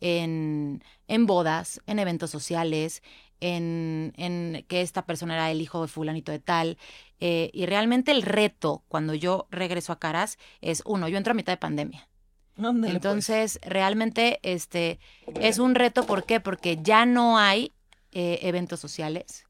en, 0.00 0.82
en 1.08 1.26
bodas, 1.26 1.80
en 1.86 1.98
eventos 1.98 2.30
sociales, 2.30 3.02
en, 3.40 4.12
en 4.16 4.64
que 4.68 4.80
esta 4.80 5.04
persona 5.06 5.34
era 5.34 5.50
el 5.50 5.60
hijo 5.60 5.82
de 5.82 5.88
fulanito 5.88 6.32
de 6.32 6.38
tal. 6.38 6.78
eh, 7.20 7.50
y 7.52 7.66
realmente 7.66 8.12
el 8.12 8.22
reto 8.22 8.82
cuando 8.88 9.14
yo 9.14 9.46
regreso 9.50 9.92
a 9.92 9.98
Caras 9.98 10.38
es, 10.60 10.82
uno, 10.86 11.08
yo 11.08 11.16
entro 11.16 11.32
a 11.32 11.34
mitad 11.34 11.52
de 11.52 11.58
pandemia. 11.58 12.08
Pues. 12.56 12.94
Entonces, 12.94 13.58
realmente 13.62 14.40
este 14.42 14.98
es 15.40 15.58
un 15.58 15.74
reto, 15.74 16.06
¿por 16.06 16.24
qué? 16.24 16.40
Porque 16.40 16.78
ya 16.82 17.04
no 17.04 17.38
hay 17.38 17.72
eh, 18.12 18.38
eventos 18.42 18.80
sociales, 18.80 19.46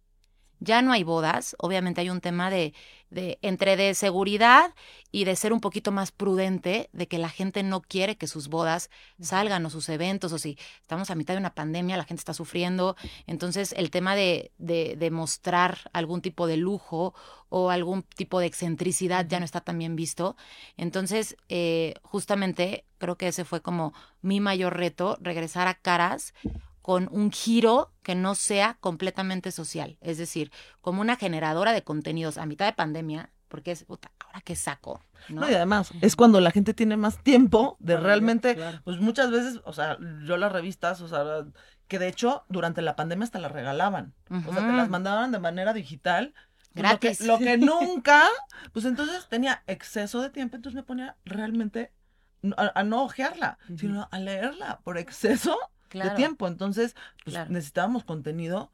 ya 0.58 0.82
no 0.82 0.90
hay 0.90 1.04
bodas, 1.04 1.54
obviamente 1.58 2.00
hay 2.00 2.10
un 2.10 2.20
tema 2.20 2.50
de, 2.50 2.74
de 3.10 3.38
entre 3.42 3.76
de 3.76 3.94
seguridad 3.94 4.74
y 5.12 5.24
de 5.24 5.36
ser 5.36 5.52
un 5.52 5.60
poquito 5.60 5.92
más 5.92 6.12
prudente, 6.12 6.90
de 6.92 7.06
que 7.08 7.18
la 7.18 7.28
gente 7.28 7.62
no 7.62 7.80
quiere 7.80 8.16
que 8.16 8.26
sus 8.26 8.48
bodas 8.48 8.90
salgan 9.20 9.64
o 9.64 9.70
sus 9.70 9.88
eventos, 9.88 10.32
o 10.32 10.38
si 10.38 10.58
estamos 10.80 11.10
a 11.10 11.14
mitad 11.14 11.34
de 11.34 11.40
una 11.40 11.54
pandemia, 11.54 11.96
la 11.96 12.04
gente 12.04 12.20
está 12.20 12.34
sufriendo, 12.34 12.96
entonces 13.26 13.72
el 13.76 13.90
tema 13.90 14.14
de, 14.14 14.52
de, 14.58 14.96
de 14.96 15.10
mostrar 15.10 15.90
algún 15.92 16.20
tipo 16.20 16.46
de 16.46 16.56
lujo 16.56 17.14
o 17.48 17.70
algún 17.70 18.02
tipo 18.02 18.40
de 18.40 18.46
excentricidad 18.46 19.26
ya 19.28 19.38
no 19.38 19.44
está 19.44 19.60
tan 19.60 19.78
bien 19.78 19.96
visto. 19.96 20.36
Entonces, 20.76 21.36
eh, 21.48 21.94
justamente 22.02 22.84
creo 22.98 23.16
que 23.16 23.28
ese 23.28 23.44
fue 23.44 23.60
como 23.60 23.92
mi 24.22 24.40
mayor 24.40 24.76
reto, 24.76 25.18
regresar 25.20 25.68
a 25.68 25.74
caras 25.74 26.34
con 26.86 27.08
un 27.10 27.32
giro 27.32 27.90
que 28.04 28.14
no 28.14 28.36
sea 28.36 28.76
completamente 28.78 29.50
social, 29.50 29.98
es 30.00 30.18
decir, 30.18 30.52
como 30.80 31.00
una 31.00 31.16
generadora 31.16 31.72
de 31.72 31.82
contenidos 31.82 32.38
a 32.38 32.46
mitad 32.46 32.64
de 32.64 32.74
pandemia, 32.74 33.32
porque 33.48 33.72
es, 33.72 33.82
puta, 33.82 34.12
ahora 34.24 34.40
qué 34.42 34.54
saco, 34.54 35.02
¿no? 35.28 35.40
No, 35.40 35.50
y 35.50 35.54
además, 35.54 35.90
es 36.00 36.14
cuando 36.14 36.40
la 36.40 36.52
gente 36.52 36.74
tiene 36.74 36.96
más 36.96 37.20
tiempo 37.24 37.76
de 37.80 37.96
realmente, 37.96 38.54
claro. 38.54 38.82
pues 38.84 39.00
muchas 39.00 39.32
veces, 39.32 39.60
o 39.64 39.72
sea, 39.72 39.98
yo 40.22 40.36
las 40.36 40.52
revistas, 40.52 41.00
o 41.00 41.08
sea, 41.08 41.46
que 41.88 41.98
de 41.98 42.06
hecho 42.06 42.44
durante 42.48 42.82
la 42.82 42.94
pandemia 42.94 43.24
hasta 43.24 43.40
las 43.40 43.50
regalaban. 43.50 44.14
O 44.46 44.52
sea, 44.52 44.64
te 44.64 44.72
las 44.72 44.88
mandaban 44.88 45.32
de 45.32 45.40
manera 45.40 45.72
digital. 45.72 46.34
pues, 46.72 46.84
lo 46.88 47.00
que- 47.00 47.08
Gratis. 47.08 47.26
Lo 47.26 47.38
que, 47.38 47.58
nunca, 47.58 48.28
pues 48.72 48.84
entonces 48.84 49.26
tenía 49.28 49.64
exceso 49.66 50.22
de 50.22 50.30
tiempo, 50.30 50.54
entonces 50.54 50.76
me 50.76 50.84
ponía 50.84 51.16
realmente 51.24 51.90
a, 52.56 52.78
a 52.78 52.84
no 52.84 53.02
ojearla, 53.02 53.58
sino 53.76 54.06
a 54.12 54.18
leerla 54.20 54.78
por 54.84 54.98
exceso 54.98 55.58
Claro. 55.88 56.10
de 56.10 56.16
tiempo. 56.16 56.46
Entonces, 56.46 56.94
pues 57.24 57.34
Claro. 57.34 57.50
necesitábamos 57.50 58.04
contenido 58.04 58.70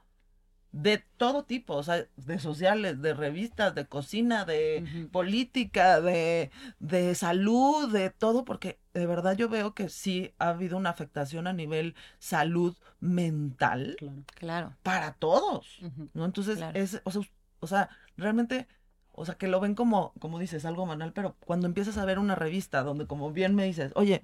de 0.73 1.05
todo 1.19 1.45
tipo, 1.45 1.75
o 1.75 1.83
sea, 1.83 2.07
de 2.17 2.39
sociales, 2.39 3.03
de 3.03 3.13
revistas, 3.13 3.75
de 3.75 3.87
cocina, 3.87 4.47
de 4.47 5.09
política, 5.13 6.01
de, 6.01 6.51
de 6.79 7.15
salud, 7.15 7.93
de 7.93 8.09
todo, 8.09 8.47
porque 8.47 8.79
de 8.95 9.05
verdad 9.07 9.37
yo 9.37 9.51
veo 9.51 9.75
que 9.75 9.91
sí 9.91 10.33
ha 10.39 10.49
habido 10.49 10.79
una 10.79 10.89
afectación 10.89 11.47
a 11.47 11.53
nivel 11.53 11.95
salud 12.19 12.75
mental 13.01 13.97
Claro. 13.99 14.23
Claro. 14.35 14.77
para 14.83 15.13
todos. 15.13 15.79
¿no? 16.15 16.25
Entonces, 16.25 16.57
Claro. 16.57 16.79
es, 16.79 17.03
o 17.05 17.11
sea, 17.11 17.23
o 17.61 17.67
sea, 17.67 17.91
realmente, 18.17 18.67
o 19.13 19.27
sea, 19.27 19.35
que 19.37 19.49
lo 19.49 19.61
ven 19.61 19.75
como, 19.75 20.15
como 20.21 20.39
dices, 20.39 20.65
algo 20.65 20.87
banal, 20.87 21.13
pero 21.13 21.37
cuando 21.45 21.67
empiezas 21.67 21.99
a 21.99 22.05
ver 22.07 22.19
una 22.19 22.35
revista 22.35 22.83
donde, 22.83 23.07
como 23.07 23.31
bien 23.31 23.55
me 23.55 23.65
dices, 23.65 23.93
oye, 23.95 24.23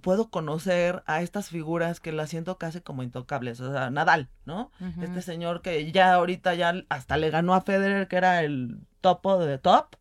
puedo 0.00 0.30
conocer 0.30 1.02
a 1.06 1.22
estas 1.22 1.48
figuras 1.48 2.00
que 2.00 2.12
las 2.12 2.30
siento 2.30 2.56
casi 2.56 2.80
como 2.80 3.02
intocables, 3.02 3.60
o 3.60 3.72
sea, 3.72 3.90
Nadal, 3.90 4.30
¿no? 4.46 4.70
Este 5.00 5.22
señor 5.22 5.60
que 5.60 5.92
ya 5.92 6.14
ahorita 6.14 6.54
ya 6.54 6.74
hasta 6.88 7.16
le 7.16 7.30
ganó 7.30 7.54
a 7.54 7.60
Federer, 7.60 8.08
que 8.08 8.16
era 8.16 8.42
el 8.42 8.78
topo 9.00 9.38
de 9.38 9.58
top, 9.58 9.96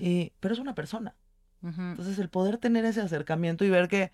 y, 0.00 0.32
pero 0.40 0.54
es 0.54 0.60
una 0.60 0.74
persona. 0.74 1.14
Entonces, 1.62 2.18
el 2.18 2.30
poder 2.30 2.56
tener 2.56 2.84
ese 2.86 3.02
acercamiento 3.02 3.64
y 3.64 3.70
ver 3.70 3.88
que, 3.88 4.12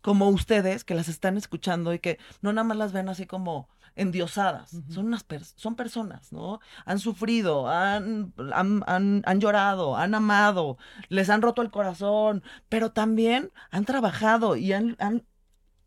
como 0.00 0.28
ustedes, 0.28 0.84
que 0.84 0.94
las 0.94 1.08
están 1.08 1.36
escuchando 1.36 1.94
y 1.94 1.98
que 2.00 2.18
no 2.42 2.52
nada 2.52 2.66
más 2.66 2.76
las 2.76 2.92
ven 2.92 3.08
así 3.08 3.26
como 3.26 3.68
endiosadas, 3.96 4.76
son 4.88 5.06
unas 5.06 5.24
son 5.56 5.76
personas, 5.76 6.32
¿no? 6.32 6.60
Han 6.84 6.98
sufrido, 6.98 7.68
han, 7.68 8.32
han, 8.52 8.82
han, 8.86 9.22
han 9.24 9.40
llorado, 9.40 9.96
han 9.96 10.14
amado, 10.14 10.78
les 11.08 11.30
han 11.30 11.42
roto 11.42 11.62
el 11.62 11.70
corazón, 11.70 12.42
pero 12.68 12.90
también 12.90 13.52
han 13.70 13.84
trabajado 13.84 14.56
y 14.56 14.72
han, 14.72 14.96
han 14.98 15.24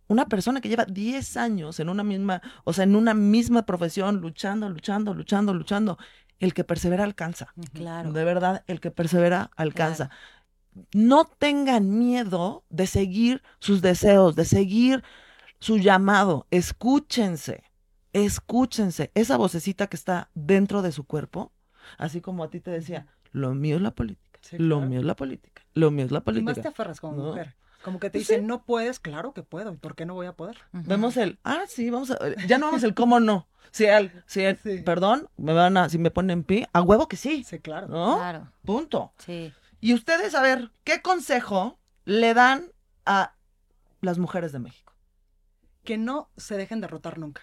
una 0.07 0.27
persona 0.27 0.61
que 0.61 0.69
lleva 0.69 0.85
10 0.85 1.37
años 1.37 1.79
en 1.79 1.89
una 1.89 2.03
misma, 2.03 2.41
o 2.63 2.73
sea, 2.73 2.85
en 2.85 2.95
una 2.95 3.13
misma 3.13 3.65
profesión, 3.65 4.21
luchando, 4.21 4.69
luchando, 4.69 5.13
luchando, 5.13 5.53
luchando, 5.53 5.97
el 6.39 6.53
que 6.53 6.63
persevera 6.63 7.03
alcanza. 7.03 7.53
Claro. 7.73 8.13
De 8.13 8.23
verdad, 8.23 8.63
el 8.67 8.79
que 8.79 8.91
persevera 8.91 9.51
alcanza. 9.55 10.09
No 10.93 11.25
tengan 11.25 11.97
miedo 11.97 12.63
de 12.69 12.87
seguir 12.87 13.41
sus 13.59 13.81
deseos, 13.81 14.35
de 14.35 14.45
seguir 14.45 15.03
su 15.59 15.77
llamado. 15.77 16.45
Escúchense, 16.51 17.63
escúchense. 18.25 19.11
Esa 19.15 19.37
vocecita 19.37 19.87
que 19.87 19.95
está 19.95 20.29
dentro 20.33 20.81
de 20.81 20.91
su 20.91 21.05
cuerpo, 21.05 21.51
así 21.97 22.21
como 22.21 22.43
a 22.43 22.49
ti 22.49 22.59
te 22.59 22.71
decía, 22.71 23.07
lo 23.31 23.53
mío 23.53 23.75
es 23.77 23.81
la 23.81 23.91
política, 23.91 24.39
Sí, 24.41 24.57
lo 24.57 24.77
claro. 24.77 24.89
mío 24.89 24.99
es 24.99 25.05
la 25.05 25.15
política, 25.15 25.63
lo 25.73 25.91
mío 25.91 26.05
es 26.05 26.11
la 26.11 26.17
Y 26.19 26.21
más 26.21 26.25
te 26.25 26.41
política. 26.41 26.69
aferras 26.69 26.99
como 27.01 27.17
¿no? 27.17 27.23
mujer. 27.29 27.55
Como 27.83 27.99
que 27.99 28.09
te 28.09 28.17
Pues 28.17 28.27
sí. 28.27 28.33
dicen, 28.33 28.47
no 28.47 28.63
puedes, 28.63 28.99
claro 28.99 29.33
que 29.33 29.43
puedo. 29.43 29.71
¿Y 29.73 29.77
por 29.77 29.95
qué 29.95 30.05
no 30.05 30.13
voy 30.15 30.25
a 30.27 30.33
poder? 30.33 30.57
Vemos 30.71 31.15
el, 31.17 31.39
ah, 31.43 31.61
sí, 31.67 31.89
vamos 31.89 32.11
a, 32.11 32.17
ya 32.47 32.57
no 32.57 32.65
vamos 32.67 32.83
el 32.83 32.93
cómo 32.93 33.19
no. 33.19 33.47
Si 33.71 33.85
el, 33.85 34.11
si 34.25 34.41
el, 34.41 34.57
Sí. 34.57 34.81
perdón, 34.83 35.29
me 35.37 35.53
van 35.53 35.77
a, 35.77 35.87
si 35.89 35.97
me 35.97 36.09
ponen 36.11 36.43
pi, 36.43 36.65
a 36.73 36.81
huevo 36.81 37.07
que 37.07 37.17
sí, 37.17 37.43
Sí, 37.43 37.59
claro. 37.59 37.87
¿no? 37.87 38.17
Claro. 38.17 38.51
Punto. 38.65 39.13
Sí. 39.19 39.53
Y 39.79 39.93
ustedes, 39.93 40.33
a 40.35 40.41
ver, 40.41 40.71
¿qué 40.83 41.01
consejo 41.01 41.77
le 42.05 42.33
dan 42.33 42.71
a 43.05 43.33
las 44.01 44.17
mujeres 44.17 44.51
de 44.51 44.59
México? 44.59 44.93
Que 45.83 45.97
no 45.97 46.29
se 46.35 46.57
dejen 46.57 46.81
derrotar 46.81 47.17
nunca. 47.19 47.41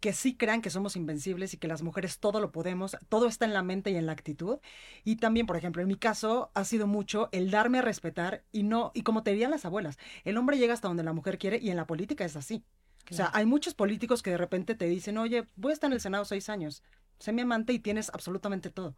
Que 0.00 0.12
sí 0.12 0.36
crean 0.36 0.62
que 0.62 0.70
somos 0.70 0.96
invencibles 0.96 1.54
y 1.54 1.56
que 1.56 1.68
las 1.68 1.82
mujeres 1.82 2.18
todo 2.18 2.40
lo 2.40 2.52
podemos, 2.52 2.96
todo 3.08 3.26
está 3.26 3.44
en 3.44 3.54
la 3.54 3.62
mente 3.62 3.90
y 3.90 3.96
en 3.96 4.06
la 4.06 4.12
actitud. 4.12 4.58
Y 5.04 5.16
también, 5.16 5.46
por 5.46 5.56
ejemplo, 5.56 5.82
en 5.82 5.88
mi 5.88 5.96
caso 5.96 6.50
ha 6.54 6.64
sido 6.64 6.86
mucho 6.86 7.28
el 7.32 7.50
darme 7.50 7.78
a 7.78 7.82
respetar 7.82 8.44
y 8.52 8.62
no, 8.62 8.92
y 8.94 9.02
como 9.02 9.22
te 9.22 9.30
dirían 9.30 9.50
las 9.50 9.64
abuelas, 9.64 9.98
el 10.24 10.36
hombre 10.36 10.58
llega 10.58 10.74
hasta 10.74 10.88
donde 10.88 11.02
la 11.02 11.12
mujer 11.12 11.38
quiere 11.38 11.58
y 11.58 11.70
en 11.70 11.76
la 11.76 11.86
política 11.86 12.24
es 12.24 12.36
así. 12.36 12.62
O 13.10 13.14
sea, 13.14 13.30
hay 13.34 13.46
muchos 13.46 13.74
políticos 13.74 14.22
que 14.22 14.30
de 14.30 14.36
repente 14.36 14.74
te 14.74 14.86
dicen, 14.86 15.16
oye, 15.16 15.46
voy 15.54 15.70
a 15.70 15.74
estar 15.74 15.88
en 15.88 15.94
el 15.94 16.00
Senado 16.00 16.24
seis 16.24 16.48
años, 16.48 16.82
sé 17.20 17.32
mi 17.32 17.42
amante 17.42 17.72
y 17.72 17.78
tienes 17.78 18.10
absolutamente 18.12 18.68
todo 18.68 18.96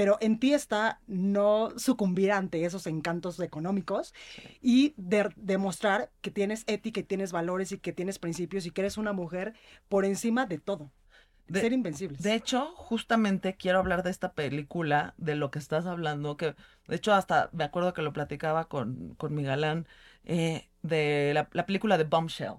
pero 0.00 0.16
en 0.22 0.38
ti 0.38 0.54
está 0.54 0.98
no 1.06 1.74
sucumbir 1.76 2.32
ante 2.32 2.64
esos 2.64 2.86
encantos 2.86 3.38
económicos 3.38 4.14
y 4.62 4.94
demostrar 4.96 6.10
que 6.22 6.30
tienes 6.30 6.64
ética 6.66 7.00
y 7.00 7.02
tienes 7.02 7.32
valores 7.32 7.70
y 7.72 7.76
que 7.76 7.92
tienes 7.92 8.18
principios 8.18 8.64
y 8.64 8.70
que 8.70 8.80
eres 8.80 8.96
una 8.96 9.12
mujer 9.12 9.52
por 9.90 10.06
encima 10.06 10.46
de 10.46 10.56
todo. 10.56 10.90
De, 11.48 11.60
ser 11.60 11.74
invencibles. 11.74 12.22
De 12.22 12.32
hecho, 12.32 12.72
justamente 12.76 13.56
quiero 13.56 13.78
hablar 13.78 14.02
de 14.02 14.08
esta 14.08 14.32
película, 14.32 15.12
de 15.18 15.34
lo 15.34 15.50
que 15.50 15.58
estás 15.58 15.84
hablando, 15.84 16.38
que 16.38 16.54
de 16.88 16.96
hecho 16.96 17.12
hasta 17.12 17.50
me 17.52 17.64
acuerdo 17.64 17.92
que 17.92 18.00
lo 18.00 18.14
platicaba 18.14 18.68
con, 18.68 19.14
con 19.16 19.34
mi 19.34 19.42
galán, 19.42 19.86
eh, 20.24 20.68
de 20.82 21.32
la, 21.34 21.66
película 21.66 21.98
de 21.98 22.04
Bombshell, 22.04 22.54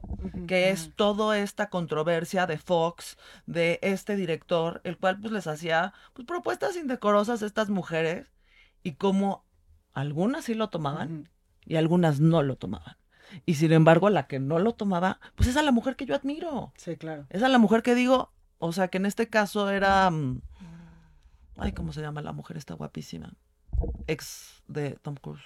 que 0.48 0.70
es 0.70 0.92
toda 0.96 1.40
esta 1.40 1.70
controversia 1.70 2.46
de 2.46 2.58
Fox, 2.58 3.18
de 3.46 3.80
este 3.82 4.16
director, 4.16 4.82
el 4.84 4.98
cual 4.98 5.20
pues 5.20 5.32
les 5.32 5.48
hacía 5.48 5.94
pues, 6.14 6.28
propuestas 6.28 6.76
indecorosas 6.76 7.42
a 7.42 7.46
estas 7.46 7.70
mujeres 7.70 8.28
y 8.84 8.94
como 8.94 9.46
algunas 9.94 10.46
sí 10.46 10.54
lo 10.54 10.70
tomaban 10.70 11.30
y 11.66 11.76
algunas 11.76 12.20
no 12.20 12.44
lo 12.44 12.58
tomaban. 12.58 12.98
Y 13.46 13.56
sin 13.56 13.72
embargo, 13.72 14.10
la 14.10 14.28
que 14.28 14.40
no 14.40 14.60
lo 14.60 14.74
tomaba, 14.74 15.20
pues 15.36 15.50
es 15.50 15.58
a 15.58 15.64
la 15.64 15.72
mujer 15.72 15.96
que 15.96 16.06
yo 16.06 16.16
admiro. 16.16 16.74
Sí, 16.76 16.98
claro. 16.98 17.26
Es 17.30 17.44
a 17.44 17.50
la 17.50 17.60
mujer 17.60 17.82
que 17.82 17.96
digo, 17.96 18.34
o 18.60 18.74
sea, 18.74 18.90
que 18.90 18.98
en 18.98 19.06
este 19.06 19.30
caso 19.30 19.70
era... 19.70 20.10
Mm, 20.12 20.42
ay, 21.58 21.72
¿cómo 21.72 21.94
se 21.94 22.02
llama 22.02 22.22
la 22.22 22.34
mujer? 22.34 22.58
Está 22.58 22.74
guapísima. 22.74 23.34
Ex 24.08 24.64
de 24.68 24.92
Tom 25.02 25.16
Cruise. 25.16 25.44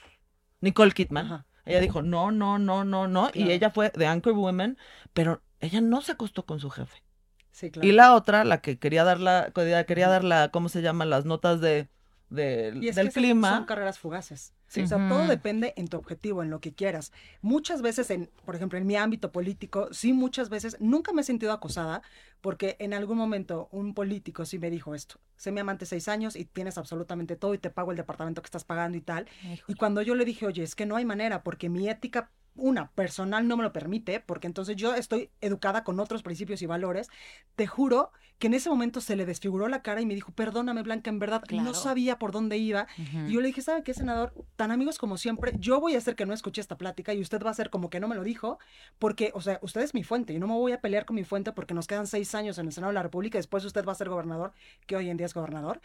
Nicole 0.61 0.91
Kidman. 0.91 1.45
Ella 1.65 1.79
dijo, 1.79 2.01
no, 2.01 2.31
no, 2.31 2.59
no, 2.59 2.83
no, 2.83 3.07
no. 3.07 3.29
Y 3.33 3.51
ella 3.51 3.71
fue 3.71 3.91
de 3.95 4.05
Anchor 4.05 4.33
Women, 4.33 4.77
pero 5.13 5.41
ella 5.59 5.81
no 5.81 6.01
se 6.01 6.11
acostó 6.13 6.45
con 6.45 6.59
su 6.59 6.69
jefe. 6.69 7.03
Sí, 7.51 7.71
claro. 7.71 7.87
Y 7.87 7.91
la 7.91 8.13
otra, 8.13 8.43
la 8.43 8.61
que 8.61 8.77
quería 8.77 9.03
dar 9.03 9.19
la, 9.19 9.51
quería 9.87 10.09
dar 10.09 10.23
la, 10.23 10.49
¿cómo 10.49 10.69
se 10.69 10.81
llama? 10.81 11.05
Las 11.05 11.25
notas 11.25 11.61
de, 11.61 11.89
del 12.29 13.11
clima. 13.13 13.55
Son 13.55 13.65
carreras 13.65 13.99
fugaces. 13.99 14.53
O 14.67 14.87
sea, 14.87 15.07
todo 15.07 15.27
depende 15.27 15.73
en 15.77 15.87
tu 15.87 15.97
objetivo, 15.97 16.43
en 16.43 16.49
lo 16.49 16.59
que 16.59 16.73
quieras. 16.73 17.13
Muchas 17.41 17.81
veces, 17.81 18.09
en, 18.09 18.29
por 18.45 18.55
ejemplo, 18.55 18.77
en 18.77 18.85
mi 18.85 18.95
ámbito 18.95 19.31
político, 19.31 19.87
sí, 19.91 20.11
muchas 20.11 20.49
veces, 20.49 20.75
nunca 20.79 21.13
me 21.13 21.21
he 21.21 21.23
sentido 21.23 21.53
acosada 21.53 22.01
porque 22.41 22.75
en 22.79 22.93
algún 22.93 23.17
momento 23.17 23.69
un 23.71 23.93
político 23.93 24.43
sí 24.45 24.59
me 24.59 24.69
dijo 24.69 24.93
esto. 24.93 25.19
Sé 25.37 25.51
mi 25.51 25.61
amante 25.61 25.85
seis 25.85 26.07
años 26.07 26.35
y 26.35 26.45
tienes 26.45 26.77
absolutamente 26.77 27.35
todo 27.35 27.53
y 27.53 27.57
te 27.57 27.69
pago 27.69 27.91
el 27.91 27.97
departamento 27.97 28.41
que 28.41 28.47
estás 28.47 28.65
pagando 28.65 28.97
y 28.97 29.01
tal. 29.01 29.27
Y 29.67 29.75
cuando 29.75 30.01
yo 30.01 30.15
le 30.15 30.25
dije, 30.25 30.45
oye, 30.45 30.63
es 30.63 30.75
que 30.75 30.85
no 30.85 30.95
hay 30.95 31.05
manera 31.05 31.43
porque 31.43 31.69
mi 31.69 31.87
ética 31.87 32.31
una, 32.55 32.91
personal 32.91 33.47
no 33.47 33.57
me 33.57 33.63
lo 33.63 33.73
permite, 33.73 34.19
porque 34.19 34.47
entonces 34.47 34.75
yo 34.75 34.93
estoy 34.95 35.29
educada 35.41 35.83
con 35.83 35.99
otros 35.99 36.23
principios 36.23 36.61
y 36.61 36.65
valores, 36.65 37.09
te 37.55 37.67
juro 37.67 38.11
que 38.39 38.47
en 38.47 38.53
ese 38.53 38.69
momento 38.69 38.99
se 38.99 39.15
le 39.15 39.25
desfiguró 39.25 39.69
la 39.69 39.81
cara 39.81 40.01
y 40.01 40.05
me 40.05 40.13
dijo, 40.13 40.31
perdóname 40.33 40.81
Blanca, 40.81 41.09
en 41.09 41.19
verdad 41.19 41.41
no 41.51 41.73
sabía 41.73 42.19
por 42.19 42.31
dónde 42.31 42.57
iba. 42.57 42.87
Y 43.27 43.31
yo 43.31 43.41
le 43.41 43.47
dije, 43.47 43.61
¿sabe 43.61 43.83
qué, 43.83 43.93
senador? 43.93 44.33
Tan 44.57 44.71
amigos 44.71 44.97
como 44.97 45.17
siempre, 45.17 45.53
yo 45.57 45.79
voy 45.79 45.95
a 45.95 45.99
hacer 45.99 46.15
que 46.15 46.25
no 46.25 46.33
escuché 46.33 46.59
esta 46.59 46.77
plática 46.77 47.13
y 47.13 47.21
usted 47.21 47.41
va 47.41 47.47
a 47.47 47.51
hacer 47.51 47.69
como 47.69 47.89
que 47.89 47.99
no 47.99 48.07
me 48.07 48.15
lo 48.15 48.23
dijo, 48.23 48.59
porque, 48.99 49.31
o 49.33 49.41
sea, 49.41 49.59
usted 49.61 49.81
es 49.81 49.93
mi 49.93 50.03
fuente 50.03 50.33
y 50.33 50.39
no 50.39 50.47
me 50.47 50.53
voy 50.53 50.73
a 50.73 50.81
pelear 50.81 51.05
con 51.05 51.15
mi 51.15 51.23
fuente 51.23 51.53
porque 51.53 51.73
nos 51.73 51.87
quedan 51.87 52.07
seis 52.07 52.35
años 52.35 52.57
en 52.57 52.67
el 52.67 52.73
Senado 52.73 52.91
de 52.91 52.95
la 52.95 53.03
República, 53.03 53.37
después 53.37 53.63
usted 53.63 53.85
va 53.85 53.93
a 53.93 53.95
ser 53.95 54.09
gobernador, 54.09 54.53
que 54.85 54.97
hoy 54.97 55.09
en 55.09 55.17
día 55.17 55.25
es 55.25 55.33
gobernador. 55.33 55.79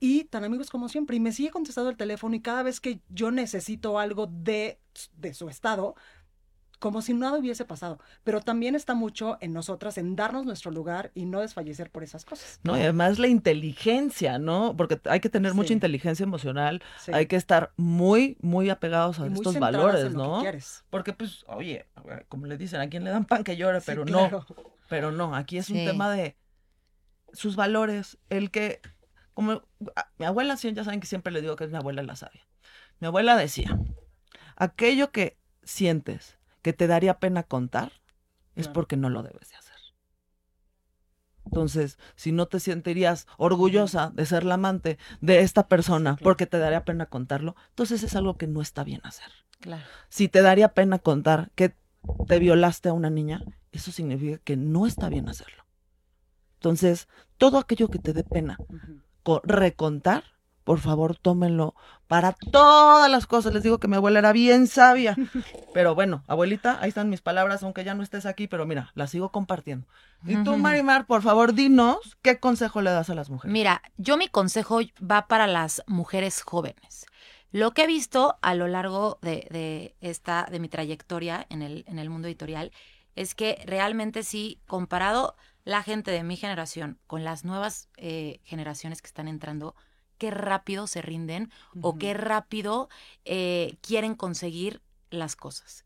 Y 0.00 0.24
tan 0.24 0.44
amigos 0.44 0.70
como 0.70 0.88
siempre. 0.88 1.16
Y 1.16 1.20
me 1.20 1.32
sigue 1.32 1.50
contestando 1.50 1.90
el 1.90 1.96
teléfono 1.96 2.36
y 2.36 2.40
cada 2.40 2.62
vez 2.62 2.80
que 2.80 3.00
yo 3.08 3.30
necesito 3.30 3.98
algo 3.98 4.26
de, 4.26 4.78
de 5.14 5.34
su 5.34 5.48
estado, 5.48 5.94
como 6.78 7.02
si 7.02 7.12
nada 7.12 7.38
hubiese 7.38 7.64
pasado. 7.64 7.98
Pero 8.22 8.40
también 8.40 8.74
está 8.74 8.94
mucho 8.94 9.36
en 9.40 9.52
nosotras, 9.52 9.98
en 9.98 10.14
darnos 10.14 10.44
nuestro 10.44 10.70
lugar 10.70 11.10
y 11.14 11.24
no 11.24 11.40
desfallecer 11.40 11.90
por 11.90 12.04
esas 12.04 12.24
cosas. 12.24 12.60
No, 12.62 12.76
y 12.76 12.82
además 12.82 13.18
la 13.18 13.26
inteligencia, 13.26 14.38
¿no? 14.38 14.76
Porque 14.76 15.00
hay 15.04 15.20
que 15.20 15.28
tener 15.28 15.54
mucha 15.54 15.72
inteligencia 15.72 16.22
emocional, 16.22 16.82
hay 17.12 17.26
que 17.26 17.36
estar 17.36 17.72
muy, 17.76 18.36
muy 18.40 18.70
apegados 18.70 19.18
a 19.18 19.26
estos 19.26 19.58
valores, 19.58 20.14
¿no? 20.14 20.42
Porque, 20.90 21.12
pues, 21.12 21.44
oye, 21.48 21.86
como 22.28 22.46
le 22.46 22.56
dicen, 22.56 22.80
a 22.80 22.88
quien 22.88 23.04
le 23.04 23.10
dan 23.10 23.24
pan 23.24 23.42
que 23.44 23.56
llore, 23.56 23.80
pero 23.80 24.04
no. 24.04 24.46
Pero 24.88 25.10
no, 25.12 25.34
aquí 25.34 25.58
es 25.58 25.68
un 25.70 25.84
tema 25.84 26.10
de 26.10 26.36
sus 27.32 27.56
valores, 27.56 28.18
el 28.30 28.50
que, 28.50 28.80
como 29.34 29.62
mi 30.16 30.24
abuela, 30.24 30.54
ya 30.54 30.84
saben 30.84 31.00
que 31.00 31.06
siempre 31.06 31.32
le 31.32 31.42
digo 31.42 31.56
que 31.56 31.64
es 31.64 31.70
mi 31.70 31.76
abuela 31.76 32.02
la 32.02 32.16
sabia. 32.16 32.46
Mi 33.00 33.06
abuela 33.08 33.36
decía, 33.36 33.78
aquello 34.58 35.10
que 35.10 35.38
sientes 35.62 36.38
que 36.62 36.72
te 36.72 36.86
daría 36.86 37.18
pena 37.18 37.42
contar, 37.42 37.92
es 38.56 38.68
porque 38.68 38.96
no 38.96 39.08
lo 39.08 39.22
debes 39.22 39.48
de 39.50 39.56
hacer. 39.56 39.76
Entonces, 41.46 41.98
si 42.16 42.32
no 42.32 42.46
te 42.46 42.60
sentirías 42.60 43.26
orgullosa 43.38 44.10
de 44.10 44.26
ser 44.26 44.44
la 44.44 44.54
amante 44.54 44.98
de 45.20 45.40
esta 45.40 45.66
persona 45.66 46.16
porque 46.22 46.46
te 46.46 46.58
daría 46.58 46.84
pena 46.84 47.06
contarlo, 47.06 47.56
entonces 47.70 48.02
es 48.02 48.16
algo 48.16 48.36
que 48.36 48.46
no 48.46 48.60
está 48.60 48.84
bien 48.84 49.00
hacer. 49.04 49.30
Claro. 49.60 49.84
Si 50.08 50.28
te 50.28 50.42
daría 50.42 50.74
pena 50.74 50.98
contar 50.98 51.50
que 51.54 51.74
te 52.26 52.38
violaste 52.38 52.90
a 52.90 52.92
una 52.92 53.10
niña, 53.10 53.42
eso 53.72 53.92
significa 53.92 54.38
que 54.38 54.56
no 54.56 54.86
está 54.86 55.08
bien 55.08 55.28
hacerlo. 55.28 55.64
Entonces, 56.54 57.08
todo 57.38 57.58
aquello 57.58 57.88
que 57.88 57.98
te 57.98 58.12
dé 58.12 58.24
pena 58.24 58.58
recontar, 59.44 60.24
por 60.68 60.80
favor 60.80 61.16
tómenlo 61.16 61.74
para 62.08 62.32
todas 62.32 63.10
las 63.10 63.26
cosas. 63.26 63.54
Les 63.54 63.62
digo 63.62 63.78
que 63.78 63.88
mi 63.88 63.96
abuela 63.96 64.18
era 64.18 64.32
bien 64.32 64.66
sabia. 64.66 65.16
Pero 65.72 65.94
bueno, 65.94 66.24
abuelita, 66.26 66.76
ahí 66.82 66.90
están 66.90 67.08
mis 67.08 67.22
palabras, 67.22 67.62
aunque 67.62 67.84
ya 67.84 67.94
no 67.94 68.02
estés 68.02 68.26
aquí, 68.26 68.48
pero 68.48 68.66
mira, 68.66 68.92
las 68.94 69.08
sigo 69.08 69.30
compartiendo. 69.30 69.86
Y 70.26 70.36
tú, 70.44 70.58
Marimar, 70.58 71.06
por 71.06 71.22
favor, 71.22 71.54
dinos, 71.54 72.18
¿qué 72.20 72.38
consejo 72.38 72.82
le 72.82 72.90
das 72.90 73.08
a 73.08 73.14
las 73.14 73.30
mujeres? 73.30 73.50
Mira, 73.50 73.80
yo 73.96 74.18
mi 74.18 74.28
consejo 74.28 74.80
va 75.00 75.26
para 75.26 75.46
las 75.46 75.82
mujeres 75.86 76.42
jóvenes. 76.42 77.06
Lo 77.50 77.70
que 77.72 77.84
he 77.84 77.86
visto 77.86 78.36
a 78.42 78.54
lo 78.54 78.68
largo 78.68 79.18
de, 79.22 79.94
esta, 80.02 80.48
de 80.50 80.60
mi 80.60 80.68
trayectoria 80.68 81.46
en 81.48 81.62
el, 81.62 81.86
en 81.88 81.98
el 81.98 82.10
mundo 82.10 82.28
editorial, 82.28 82.72
es 83.16 83.34
que 83.34 83.62
realmente 83.64 84.22
sí, 84.22 84.60
comparado 84.66 85.34
la 85.64 85.82
gente 85.82 86.10
de 86.10 86.24
mi 86.24 86.36
generación 86.36 86.98
con 87.06 87.24
las 87.24 87.46
nuevas 87.46 87.88
eh, 87.96 88.40
generaciones 88.44 89.00
que 89.00 89.06
están 89.06 89.28
entrando, 89.28 89.74
qué 90.18 90.30
rápido 90.30 90.86
se 90.86 91.00
rinden 91.00 91.50
o 91.80 91.96
qué 91.96 92.12
rápido 92.12 92.88
eh, 93.24 93.76
quieren 93.80 94.14
conseguir 94.14 94.82
las 95.10 95.36
cosas. 95.36 95.84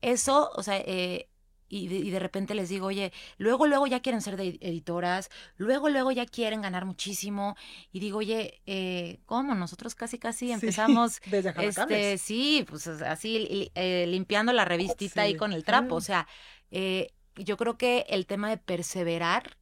Eso, 0.00 0.50
o 0.54 0.62
sea, 0.62 0.78
eh, 0.78 1.28
y, 1.68 2.10
de, 2.10 2.18
repente 2.18 2.54
les 2.54 2.68
digo, 2.68 2.86
oye, 2.86 3.12
luego, 3.38 3.66
luego 3.66 3.86
ya 3.86 4.00
quieren 4.00 4.20
ser 4.20 4.36
de 4.36 4.58
editoras, 4.60 5.30
luego, 5.56 5.88
luego 5.88 6.12
ya 6.12 6.26
quieren 6.26 6.60
ganar 6.60 6.84
muchísimo. 6.84 7.56
Y 7.92 8.00
digo, 8.00 8.18
oye, 8.18 8.60
eh, 8.66 9.20
¿cómo? 9.26 9.54
Nosotros 9.54 9.94
casi, 9.94 10.18
casi 10.18 10.52
empezamos, 10.52 11.20
desde 11.26 11.54
este, 11.58 12.18
sí, 12.18 12.64
pues 12.68 12.86
así 12.86 13.70
limpiando 14.06 14.52
la 14.52 14.64
revistita 14.64 15.22
ahí 15.22 15.34
con 15.34 15.52
el 15.52 15.64
trapo. 15.64 15.94
O 15.94 16.00
sea, 16.00 16.26
yo 16.70 17.56
creo 17.56 17.78
que 17.78 18.04
el 18.08 18.26
tema 18.26 18.50
de 18.50 18.58
perseverar 18.58 19.56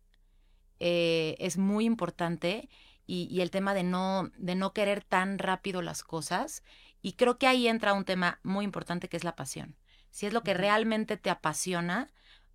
es 0.81 1.59
muy 1.59 1.85
importante 1.85 2.69
y, 3.13 3.41
el 3.41 3.51
tema 3.51 3.75
de 3.75 3.83
no, 3.83 4.31
de 4.37 4.55
no 4.55 4.73
querer 4.73 5.03
tan 5.03 5.39
rápido 5.39 5.83
las 5.83 6.05
cosas. 6.05 6.63
Y 7.03 7.15
creo 7.15 7.39
que 7.39 7.49
ahí 7.49 7.67
entra 7.67 7.93
un 7.93 8.05
tema 8.05 8.39
muy 8.45 8.65
importante 8.65 9.09
que 9.09 9.17
es 9.17 9.25
la 9.25 9.35
pasión. 9.35 9.75
Si 10.11 10.27
es 10.27 10.33
lo 10.33 10.43
que 10.43 10.55
realmente 10.55 11.17
te 11.17 11.29
apasiona, 11.29 12.09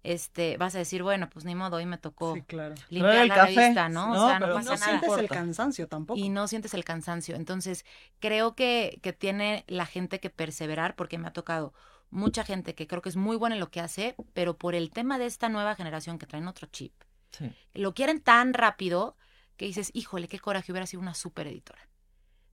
este, 0.04 0.56
vas 0.56 0.74
a 0.76 0.78
decir, 0.78 1.04
bueno, 1.04 1.30
pues 1.30 1.44
ni 1.44 1.56
modo, 1.56 1.76
hoy 1.78 1.86
me 1.86 1.98
tocó 1.98 2.36
limpiar 2.90 3.28
la 3.28 3.46
revista, 3.46 3.90
¿no? 3.90 4.12
o 4.12 4.28
sea, 4.28 4.40
no 4.40 4.54
pasa 4.54 4.72
no 4.72 4.78
sientes 4.78 5.18
el 5.18 5.28
cansancio 5.28 5.88
tampoco. 5.88 6.20
Y 6.20 6.30
no 6.30 6.48
sientes 6.48 6.74
el 6.74 6.86
cansancio. 6.86 7.36
Entonces, 7.36 7.86
creo 8.20 8.56
que, 8.56 9.00
que 9.02 9.12
tiene 9.12 9.66
la 9.68 9.86
gente 9.86 10.22
que 10.22 10.30
perseverar, 10.30 10.96
porque 10.96 11.18
me 11.18 11.28
ha 11.28 11.34
tocado 11.34 11.74
mucha 12.12 12.46
gente 12.46 12.76
que 12.76 12.88
creo 12.88 13.02
que 13.02 13.10
es 13.10 13.18
muy 13.18 13.36
buena 13.36 13.56
en 13.56 13.60
lo 13.60 13.72
que 13.72 13.82
hace, 13.82 14.16
pero 14.34 14.58
por 14.58 14.74
el 14.74 14.92
tema 14.92 15.18
de 15.18 15.26
esta 15.26 15.50
nueva 15.50 15.76
generación 15.76 16.18
que 16.18 16.28
traen 16.28 16.48
otro 16.48 16.68
chip, 16.68 16.94
lo 17.74 17.94
quieren 17.94 18.22
tan 18.22 18.54
rápido 18.54 19.18
que 19.58 19.66
dices, 19.66 19.92
híjole, 19.94 20.28
qué 20.28 20.40
coraje, 20.40 20.72
hubiera 20.72 20.88
sido 20.88 21.02
una 21.02 21.14
super 21.14 21.48
editora. 21.48 21.88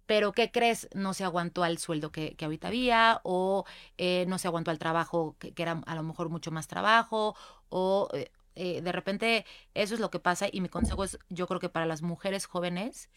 Pero, 0.07 0.33
¿qué 0.33 0.51
crees? 0.51 0.89
No 0.95 1.15
se 1.15 1.25
aguantó 1.25 1.63
al 1.65 1.79
sueldo 1.79 2.13
que, 2.13 2.35
que 2.35 2.45
ahorita 2.45 2.69
había, 2.69 3.21
o 3.25 3.65
eh, 3.99 4.25
no 4.29 4.39
se 4.39 4.49
aguantó 4.49 4.71
al 4.71 4.79
trabajo, 4.79 5.37
que, 5.39 5.55
era 5.57 5.81
a 5.87 5.95
lo 5.95 6.03
mejor 6.03 6.29
mucho 6.29 6.51
más 6.51 6.67
trabajo, 6.67 7.37
o 7.69 8.09
eh, 8.13 8.31
eh, 8.55 8.83
de 8.83 8.93
repente 8.93 9.47
eso 9.75 9.95
es 9.95 10.01
lo 10.01 10.11
que 10.11 10.19
pasa. 10.19 10.49
Y 10.51 10.61
mi 10.61 10.69
consejo 10.69 11.05
es, 11.05 11.19
yo 11.29 11.47
creo 11.47 11.61
que 11.61 11.69
para 11.69 11.87
las 11.87 12.03
mujeres 12.03 12.47
jóvenes, 12.47 13.11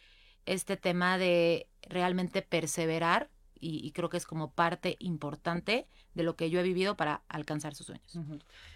este 0.45 0.77
tema 0.77 1.17
de 1.17 1.67
realmente 1.81 2.41
perseverar 2.41 3.29
y, 3.59 3.85
y 3.85 3.91
creo 3.91 4.09
que 4.09 4.17
es 4.17 4.25
como 4.25 4.51
parte 4.51 4.95
importante 4.99 5.87
de 6.13 6.23
lo 6.23 6.35
que 6.35 6.49
yo 6.49 6.59
he 6.59 6.63
vivido 6.63 6.95
para 6.95 7.23
alcanzar 7.29 7.73
sus 7.73 7.87
sueños. 7.87 8.19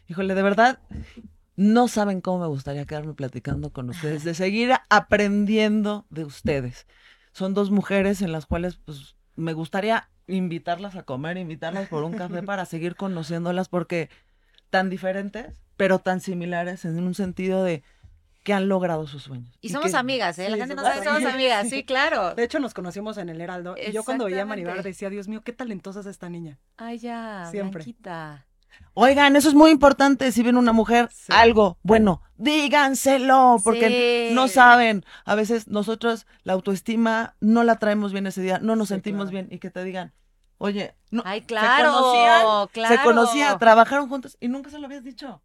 Híjole, 0.08 0.34
de 0.34 0.41
verdad, 0.41 0.80
no 1.62 1.89
saben 1.89 2.22
cómo 2.22 2.39
me 2.39 2.48
gustaría 2.48 2.86
quedarme 2.86 3.13
platicando 3.13 3.74
con 3.74 3.89
ustedes, 3.89 4.24
de 4.24 4.34
seguir 4.34 4.72
aprendiendo 4.89 6.06
de 6.10 6.24
ustedes. 6.24 6.88
Son 7.34 7.54
dos 7.54 7.69
mujeres 7.69 8.22
en 8.22 8.32
las 8.32 8.45
cuales, 8.45 8.78
pues, 8.78 9.17
me 9.36 9.52
gustaría 9.52 10.10
invitarlas 10.28 10.95
a 10.95 11.04
comer, 11.04 11.36
invitarlas 11.38 11.89
por 11.89 12.04
un 12.06 12.13
café 12.13 12.43
para 12.43 12.63
seguir 12.65 12.95
conociéndolas, 12.95 13.67
porque 13.67 14.10
tan 14.69 14.89
diferentes, 14.89 15.60
pero 15.76 16.00
tan 16.00 16.22
similares 16.22 16.86
en 16.86 16.98
un 17.04 17.13
sentido 17.13 17.62
de 17.65 17.84
que 18.43 18.54
han 18.54 18.69
logrado 18.69 19.06
sus 19.06 19.24
sueños. 19.24 19.54
Y 19.60 19.67
somos 19.67 19.91
que- 19.91 19.98
amigas, 19.98 20.39
¿eh? 20.39 20.48
La 20.50 20.56
Sí, 20.56 20.62
gente 20.62 20.76
no 20.76 20.82
sabe 20.84 21.00
que 21.00 21.06
somos 21.10 21.26
amigas. 21.26 21.67
sí, 21.69 21.84
claro. 21.84 22.36
De 22.36 22.43
hecho, 22.45 22.60
nos 22.60 22.74
conocimos 22.74 23.17
en 23.17 23.28
el 23.28 23.41
Heraldo. 23.41 23.76
Y 23.78 23.91
yo 23.91 24.06
cuando 24.06 24.26
veía 24.26 24.43
a 24.43 24.45
Maribel 24.45 24.82
decía, 24.82 25.10
Dios 25.10 25.28
mío, 25.28 25.41
qué 25.43 25.52
talentosa 25.52 26.00
es 26.00 26.06
esta 26.06 26.30
niña. 26.30 26.58
Ay, 26.78 27.00
ya, 27.00 27.48
Siempre. 27.52 27.84
Blanquita. 27.84 28.45
Oigan, 28.93 29.36
eso 29.36 29.49
es 29.49 29.55
muy 29.55 29.71
importante. 29.71 30.32
Si 30.32 30.43
ven 30.43 30.58
una 30.58 30.73
mujer, 30.73 31.10
Sí. 31.12 31.32
algo, 31.36 31.77
bueno, 31.84 32.21
díganselo, 32.38 33.58
porque 33.63 34.27
Sí. 34.29 34.36
no 34.36 34.47
saben. 34.47 35.05
A 35.25 35.36
veces 35.36 35.67
nosotros 35.67 36.27
la 36.43 36.53
autoestima 36.53 37.36
no 37.39 37.63
la 37.63 37.77
traemos 37.77 38.12
bien 38.13 38.27
ese 38.27 38.41
día, 38.41 38.60
no 38.62 38.75
nos 38.75 38.88
Sí, 38.89 38.95
sentimos 38.95 39.29
claro. 39.29 39.45
bien 39.45 39.47
y 39.55 39.60
que 39.60 39.69
te 39.69 39.84
digan, 39.84 40.13
oye, 40.58 40.95
no, 41.12 41.23
Ay, 41.25 41.41
se 41.41 41.45
claro, 41.47 41.91
conocían, 41.93 42.67
claro. 42.71 42.95
se 42.95 43.01
conocían, 43.03 43.60
trabajaron 43.60 44.10
juntos 44.10 44.38
y 44.39 44.47
nunca 44.47 44.69
se 44.69 44.79
lo 44.79 44.86
habías 44.86 45.03
dicho. 45.03 45.41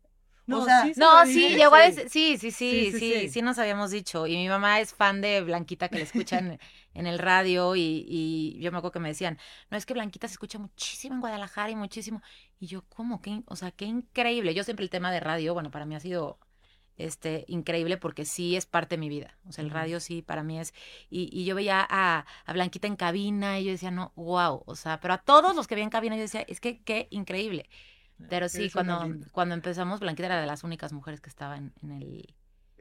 No, 0.47 0.61
o 0.61 0.63
sea, 0.63 0.77
sí 0.81 0.95
se 0.95 1.07
No, 1.07 1.27
sí, 1.27 1.57
llegó 1.57 1.75
a 1.77 1.87
sí. 1.87 1.91
decir, 1.91 2.09
sí, 2.11 2.39
sí, 2.39 2.51
sí, 2.51 2.87
Sí, 2.91 2.93
sí, 2.93 3.29
sí, 3.29 3.29
sí, 3.29 3.29
sí. 3.29 3.43
nos 3.43 3.59
habíamos 3.59 3.91
dicho. 3.91 4.27
Y 4.27 4.37
mi 4.37 4.49
mamá 4.49 4.81
es 4.81 4.95
fan 4.95 5.21
de 5.21 5.41
Blanquita, 5.43 5.89
que 5.89 5.99
le 5.99 6.05
escuchan 6.05 6.59
en 6.95 7.07
el 7.07 7.19
radio, 7.19 7.77
y, 7.77 8.05
y 8.09 8.59
yo 8.61 8.71
me 8.73 8.79
acuerdo 8.79 8.93
que 8.93 9.01
me 9.01 9.09
decían, 9.09 9.39
no, 9.71 9.77
es 9.77 9.87
que 9.87 9.95
Blanquita 9.95 10.29
se 10.29 10.33
escucha 10.35 10.59
muchísimo 10.59 11.15
en 11.15 11.21
Guadalajara 11.21 11.71
y 11.71 11.77
muchísimo. 11.77 12.23
Y 12.61 12.67
yo, 12.67 12.85
¿cómo? 12.89 13.21
¿Qué, 13.23 13.43
o 13.47 13.57
sea, 13.57 13.71
qué 13.73 13.85
increíble. 13.87 14.55
Yo 14.55 14.65
siempre 14.65 14.85
el 14.85 14.91
tema 14.91 15.11
de 15.13 15.21
radio, 15.21 15.55
bueno, 15.55 15.71
para 15.71 15.87
mí 15.87 15.95
ha 15.95 16.01
sido 16.01 16.39
este 16.97 17.45
increíble 17.49 17.97
porque 17.97 18.25
sí 18.25 18.55
es 18.57 18.67
parte 18.67 18.95
de 18.97 19.01
mi 19.01 19.09
vida. 19.09 19.37
O 19.49 19.53
sea, 19.53 19.65
el 19.65 19.71
radio 19.71 19.99
sí 20.01 20.23
para 20.23 20.43
mí 20.45 20.61
es. 20.61 20.73
Y, 21.11 21.29
y 21.33 21.45
yo 21.45 21.55
veía 21.57 21.85
a, 21.89 22.25
a 22.47 22.53
Blanquita 22.53 22.87
en 22.87 22.97
cabina 22.97 23.59
y 23.59 23.65
yo 23.65 23.73
decía, 23.73 23.91
no, 23.91 24.13
wow. 24.17 24.63
O 24.67 24.77
sea, 24.77 25.01
pero 25.01 25.15
a 25.15 25.19
todos 25.19 25.57
los 25.57 25.67
que 25.67 25.75
veía 25.75 25.85
en 25.85 25.91
cabina 25.91 26.17
yo 26.17 26.23
decía, 26.23 26.43
es 26.49 26.61
que 26.61 26.83
qué 26.83 27.09
increíble. 27.11 27.69
Pero 28.29 28.49
sí, 28.49 28.71
cuando, 28.71 29.07
cuando 29.33 29.55
empezamos, 29.55 30.01
Blanquita 30.01 30.27
era 30.27 30.41
de 30.41 30.47
las 30.47 30.65
únicas 30.65 30.93
mujeres 30.93 31.21
que 31.21 31.31
estaba 31.31 31.57
en, 31.57 31.73
en 31.83 31.91
el... 31.93 32.35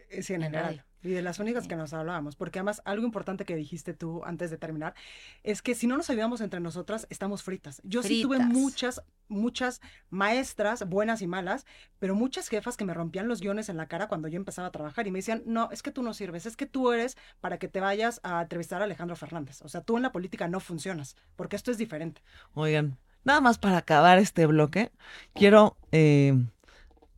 Eh, 0.09 0.21
Sí, 0.21 0.33
en 0.35 0.43
en 0.43 0.47
el 0.49 0.53
radio. 0.53 0.65
Heraldo. 0.75 0.83
Y 1.01 1.09
de 1.09 1.21
las 1.23 1.39
únicas 1.39 1.63
Sí. 1.63 1.69
que 1.69 1.75
nos 1.75 1.91
hablábamos. 1.91 2.35
Porque 2.35 2.59
además, 2.59 2.83
algo 2.85 3.03
importante 3.03 3.45
que 3.45 3.55
dijiste 3.55 3.95
tú 3.95 4.23
antes 4.25 4.51
de 4.51 4.57
terminar, 4.59 4.93
es 5.41 5.63
que 5.63 5.73
si 5.73 5.87
no 5.87 5.97
nos 5.97 6.09
ayudamos 6.11 6.39
entre 6.39 6.59
nosotras, 6.59 7.07
estamos 7.09 7.41
fritas. 7.41 7.81
Yo 7.83 8.03
sí 8.03 8.21
tuve 8.21 8.37
muchas, 8.37 9.01
muchas 9.27 9.81
maestras, 10.11 10.87
buenas 10.87 11.23
y 11.23 11.27
malas, 11.27 11.65
pero 11.97 12.13
muchas 12.13 12.47
jefas 12.47 12.77
que 12.77 12.85
me 12.85 12.93
rompían 12.93 13.27
los 13.27 13.41
guiones 13.41 13.69
en 13.69 13.77
la 13.77 13.87
cara 13.87 14.07
cuando 14.07 14.27
yo 14.27 14.37
empezaba 14.37 14.67
a 14.67 14.71
trabajar 14.71 15.07
y 15.07 15.11
me 15.11 15.17
decían, 15.19 15.41
no, 15.47 15.69
es 15.71 15.81
que 15.81 15.91
tú 15.91 16.03
no 16.03 16.13
sirves, 16.13 16.45
es 16.45 16.55
que 16.55 16.67
tú 16.67 16.91
eres 16.91 17.17
para 17.41 17.57
que 17.57 17.67
te 17.67 17.79
vayas 17.79 18.19
a 18.23 18.43
entrevistar 18.43 18.81
a 18.81 18.85
Alejandro 18.85 19.15
Fernández. 19.15 19.63
O 19.63 19.69
sea, 19.69 19.81
tú 19.81 19.97
en 19.97 20.03
la 20.03 20.11
política 20.11 20.47
no 20.47 20.59
funcionas, 20.59 21.15
porque 21.35 21.55
esto 21.55 21.71
es 21.71 21.79
diferente. 21.79 22.21
Oigan, 22.53 22.99
nada 23.23 23.41
más 23.41 23.57
para 23.57 23.77
acabar 23.77 24.17
este 24.19 24.45
bloque, 24.45 24.91
quiero 25.33 25.77
eh, 25.91 26.45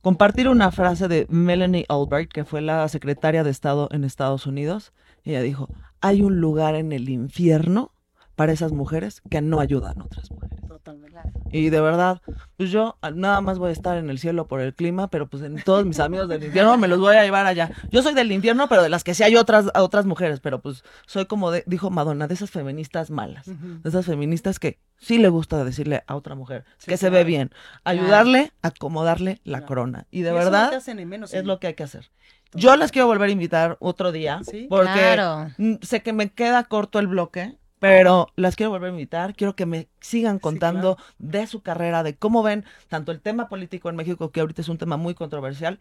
compartir 0.01 0.47
una 0.49 0.71
frase 0.71 1.07
de 1.07 1.25
Melanie 1.29 1.85
Albright, 1.89 2.31
que 2.31 2.45
fue 2.45 2.61
la 2.61 2.87
secretaria 2.87 3.43
de 3.43 3.51
Estado 3.51 3.89
en 3.91 4.03
Estados 4.03 4.45
Unidos. 4.45 4.93
Ella 5.23 5.41
dijo, 5.41 5.69
hay 6.01 6.21
un 6.21 6.39
lugar 6.39 6.75
en 6.75 6.91
el 6.91 7.09
infierno 7.09 7.91
para 8.35 8.51
esas 8.51 8.71
mujeres 8.71 9.21
que 9.29 9.41
no 9.41 9.59
ayudan 9.59 9.99
a 10.01 10.05
otras 10.05 10.29
mujeres. 10.31 10.59
Totalmente. 10.67 11.17
Y 11.51 11.69
de 11.69 11.81
verdad, 11.81 12.21
pues 12.57 12.71
yo 12.71 12.97
ah, 13.01 13.11
nada 13.11 13.41
más 13.41 13.57
voy 13.59 13.69
a 13.69 13.73
estar 13.73 13.97
en 13.97 14.09
el 14.09 14.19
cielo 14.19 14.47
por 14.47 14.61
el 14.61 14.73
clima, 14.73 15.09
pero 15.09 15.27
pues 15.27 15.43
en 15.43 15.61
todos 15.63 15.85
mis 15.85 15.99
amigos 15.99 16.29
del 16.29 16.43
infierno 16.43 16.77
me 16.77 16.87
los 16.87 16.99
voy 16.99 17.15
a 17.15 17.23
llevar 17.23 17.45
allá. 17.45 17.71
Yo 17.91 18.01
soy 18.01 18.13
del 18.13 18.31
infierno, 18.31 18.67
pero 18.69 18.81
de 18.83 18.89
las 18.89 19.03
que 19.03 19.13
sí 19.13 19.23
hay 19.23 19.35
otras, 19.35 19.65
a 19.73 19.83
otras 19.83 20.05
mujeres, 20.05 20.39
pero 20.39 20.61
pues 20.61 20.83
soy 21.05 21.25
como 21.25 21.51
de- 21.51 21.63
dijo 21.67 21.89
Madonna, 21.89 22.27
de 22.27 22.33
esas 22.33 22.51
feministas 22.51 23.11
malas, 23.11 23.45
de 23.47 23.89
esas 23.89 24.05
feministas 24.05 24.59
que 24.59 24.79
sí 24.97 25.17
le 25.17 25.29
gusta 25.29 25.63
decirle 25.63 26.03
a 26.07 26.15
otra 26.15 26.35
mujer 26.35 26.63
Sí, 26.77 26.87
que 26.87 26.97
se 26.97 27.09
ve 27.09 27.23
bien, 27.23 27.51
ayudarle, 27.83 28.51
acomodarle 28.61 29.41
la 29.43 29.57
Claro. 29.59 29.67
corona. 29.67 30.07
Y 30.11 30.21
de 30.21 30.31
verdad 30.31 30.71
menos 31.05 31.33
es 31.33 31.45
lo 31.45 31.59
que 31.59 31.67
hay 31.67 31.73
que 31.73 31.83
hacer. 31.83 32.09
Yo 32.53 32.75
las 32.77 32.91
quiero 32.93 33.07
volver 33.07 33.27
a 33.29 33.31
invitar 33.33 33.75
otro 33.81 34.11
día, 34.13 34.39
Sí. 34.49 34.67
porque 34.69 34.91
Claro. 34.93 35.49
Sé 35.81 36.01
que 36.01 36.13
me 36.13 36.31
queda 36.31 36.63
corto 36.63 36.99
el 36.99 37.07
bloque, 37.07 37.57
pero 37.85 38.27
las 38.35 38.55
quiero 38.55 38.71
volver 38.71 38.89
a 38.89 38.93
invitar. 38.93 39.35
Quiero 39.35 39.55
que 39.55 39.67
me 39.67 39.87
sigan 40.01 40.39
contando 40.39 40.97
de 41.19 41.45
su 41.45 41.61
carrera, 41.61 42.01
de 42.01 42.15
cómo 42.15 42.41
ven 42.41 42.65
tanto 42.87 43.11
el 43.11 43.21
tema 43.21 43.47
político 43.47 43.89
en 43.89 43.95
México, 43.95 44.31
que 44.31 44.39
ahorita 44.39 44.61
es 44.61 44.69
un 44.69 44.79
tema 44.79 44.97
muy 44.97 45.13
controversial, 45.13 45.79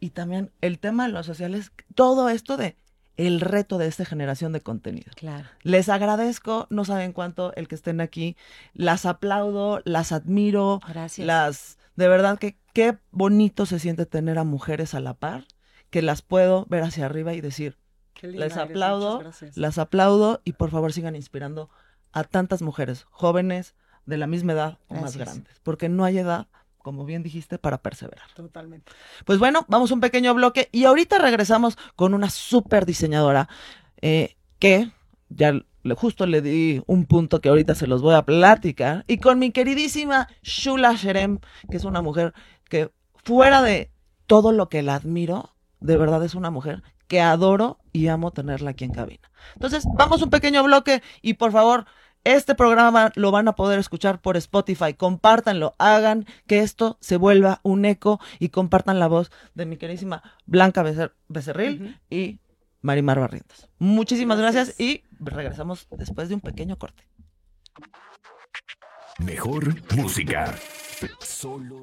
y 0.00 0.10
también 0.10 0.50
el 0.62 0.80
tema 0.80 1.06
de 1.06 1.12
los 1.12 1.26
sociales, 1.26 1.70
todo 1.94 2.28
esto 2.28 2.56
de 2.56 2.76
el 3.16 3.40
reto 3.40 3.78
de 3.78 3.86
esta 3.86 4.04
generación 4.04 4.52
de 4.52 4.62
contenido. 4.62 5.12
Claro. 5.14 5.48
Les 5.62 5.88
agradezco, 5.88 6.66
no 6.70 6.84
saben 6.84 7.12
cuánto 7.12 7.54
el 7.54 7.68
que 7.68 7.76
estén 7.76 8.00
aquí, 8.00 8.36
las 8.72 9.06
aplaudo, 9.06 9.80
las 9.84 10.10
admiro, 10.10 10.80
Gracias. 10.88 11.24
las 11.24 11.78
de 11.94 12.08
verdad 12.08 12.36
que 12.36 12.58
qué 12.72 12.98
bonito 13.12 13.66
se 13.66 13.78
siente 13.78 14.06
tener 14.06 14.38
a 14.38 14.44
mujeres 14.44 14.94
a 14.94 15.00
la 15.00 15.14
par, 15.14 15.44
que 15.90 16.02
las 16.02 16.22
puedo 16.22 16.66
ver 16.68 16.82
hacia 16.82 17.06
arriba 17.06 17.34
y 17.34 17.40
decir, 17.40 17.78
les 18.22 18.52
aplaudo, 18.70 19.18
las 19.56 19.78
aplaudo 19.78 20.40
y 20.44 20.52
por 20.52 20.70
favor 20.70 20.92
sigan 20.92 21.16
inspirando 21.16 21.70
a 22.12 22.24
tantas 22.24 22.62
mujeres 22.62 23.06
jóvenes 23.10 23.74
de 24.06 24.16
la 24.18 24.26
misma 24.26 24.52
edad 24.52 24.78
o 24.88 24.94
más 24.94 25.16
grandes, 25.16 25.60
porque 25.62 25.88
no 25.88 26.04
hay 26.04 26.18
edad, 26.18 26.46
como 26.78 27.04
bien 27.04 27.22
dijiste, 27.22 27.58
para 27.58 27.78
perseverar. 27.78 28.26
Totalmente. 28.34 28.92
Pues 29.24 29.38
bueno, 29.38 29.64
vamos 29.68 29.90
a 29.90 29.94
un 29.94 30.00
pequeño 30.00 30.34
bloque 30.34 30.68
y 30.72 30.84
ahorita 30.84 31.18
regresamos 31.18 31.76
con 31.96 32.14
una 32.14 32.30
súper 32.30 32.84
diseñadora 32.86 33.48
eh, 34.02 34.36
que 34.58 34.90
ya 35.30 35.52
le- 35.52 35.94
justo 35.96 36.26
le 36.26 36.40
di 36.42 36.82
un 36.86 37.06
punto 37.06 37.40
que 37.40 37.48
ahorita 37.48 37.74
se 37.74 37.86
los 37.86 38.00
voy 38.02 38.14
a 38.14 38.22
platicar 38.24 39.04
y 39.08 39.18
con 39.18 39.38
mi 39.38 39.50
queridísima 39.50 40.28
Shula 40.42 40.92
Sherem, 40.94 41.38
que 41.70 41.76
es 41.78 41.84
una 41.84 42.02
mujer 42.02 42.32
que 42.68 42.92
fuera 43.24 43.62
de 43.62 43.90
todo 44.26 44.52
lo 44.52 44.68
que 44.68 44.82
la 44.82 44.94
admiro, 44.96 45.54
de 45.80 45.96
verdad 45.96 46.22
es 46.24 46.34
una 46.34 46.50
mujer 46.50 46.82
que 47.08 47.20
adoro 47.20 47.78
y 47.94 48.08
amo 48.08 48.30
tenerla 48.32 48.70
aquí 48.70 48.84
en 48.84 48.92
cabina. 48.92 49.30
Entonces, 49.54 49.84
vamos 49.96 50.20
a 50.20 50.24
un 50.24 50.30
pequeño 50.30 50.62
bloque 50.64 51.02
y 51.22 51.34
por 51.34 51.52
favor, 51.52 51.86
este 52.24 52.54
programa 52.54 53.12
lo 53.14 53.30
van 53.30 53.48
a 53.48 53.54
poder 53.54 53.78
escuchar 53.78 54.20
por 54.20 54.36
Spotify. 54.36 54.94
Compártanlo, 54.94 55.74
hagan 55.78 56.26
que 56.46 56.58
esto 56.60 56.98
se 57.00 57.16
vuelva 57.16 57.60
un 57.62 57.84
eco 57.84 58.18
y 58.38 58.48
compartan 58.48 58.98
la 58.98 59.06
voz 59.08 59.30
de 59.54 59.64
mi 59.66 59.76
queridísima 59.76 60.22
Blanca 60.44 60.82
Becer- 60.82 61.12
Becerril 61.28 61.82
Ujú. 61.82 61.94
y 62.10 62.40
Marimar 62.82 63.20
Barrientos. 63.20 63.68
Muchísimas 63.78 64.38
gracias. 64.38 64.68
Gracias. 64.68 64.80
y 64.80 65.04
regresamos 65.20 65.86
después 65.92 66.28
de 66.28 66.34
un 66.34 66.40
pequeño 66.40 66.76
corte. 66.78 67.04
Mejor 69.18 69.74
música. 69.94 70.54
Solo 71.20 71.82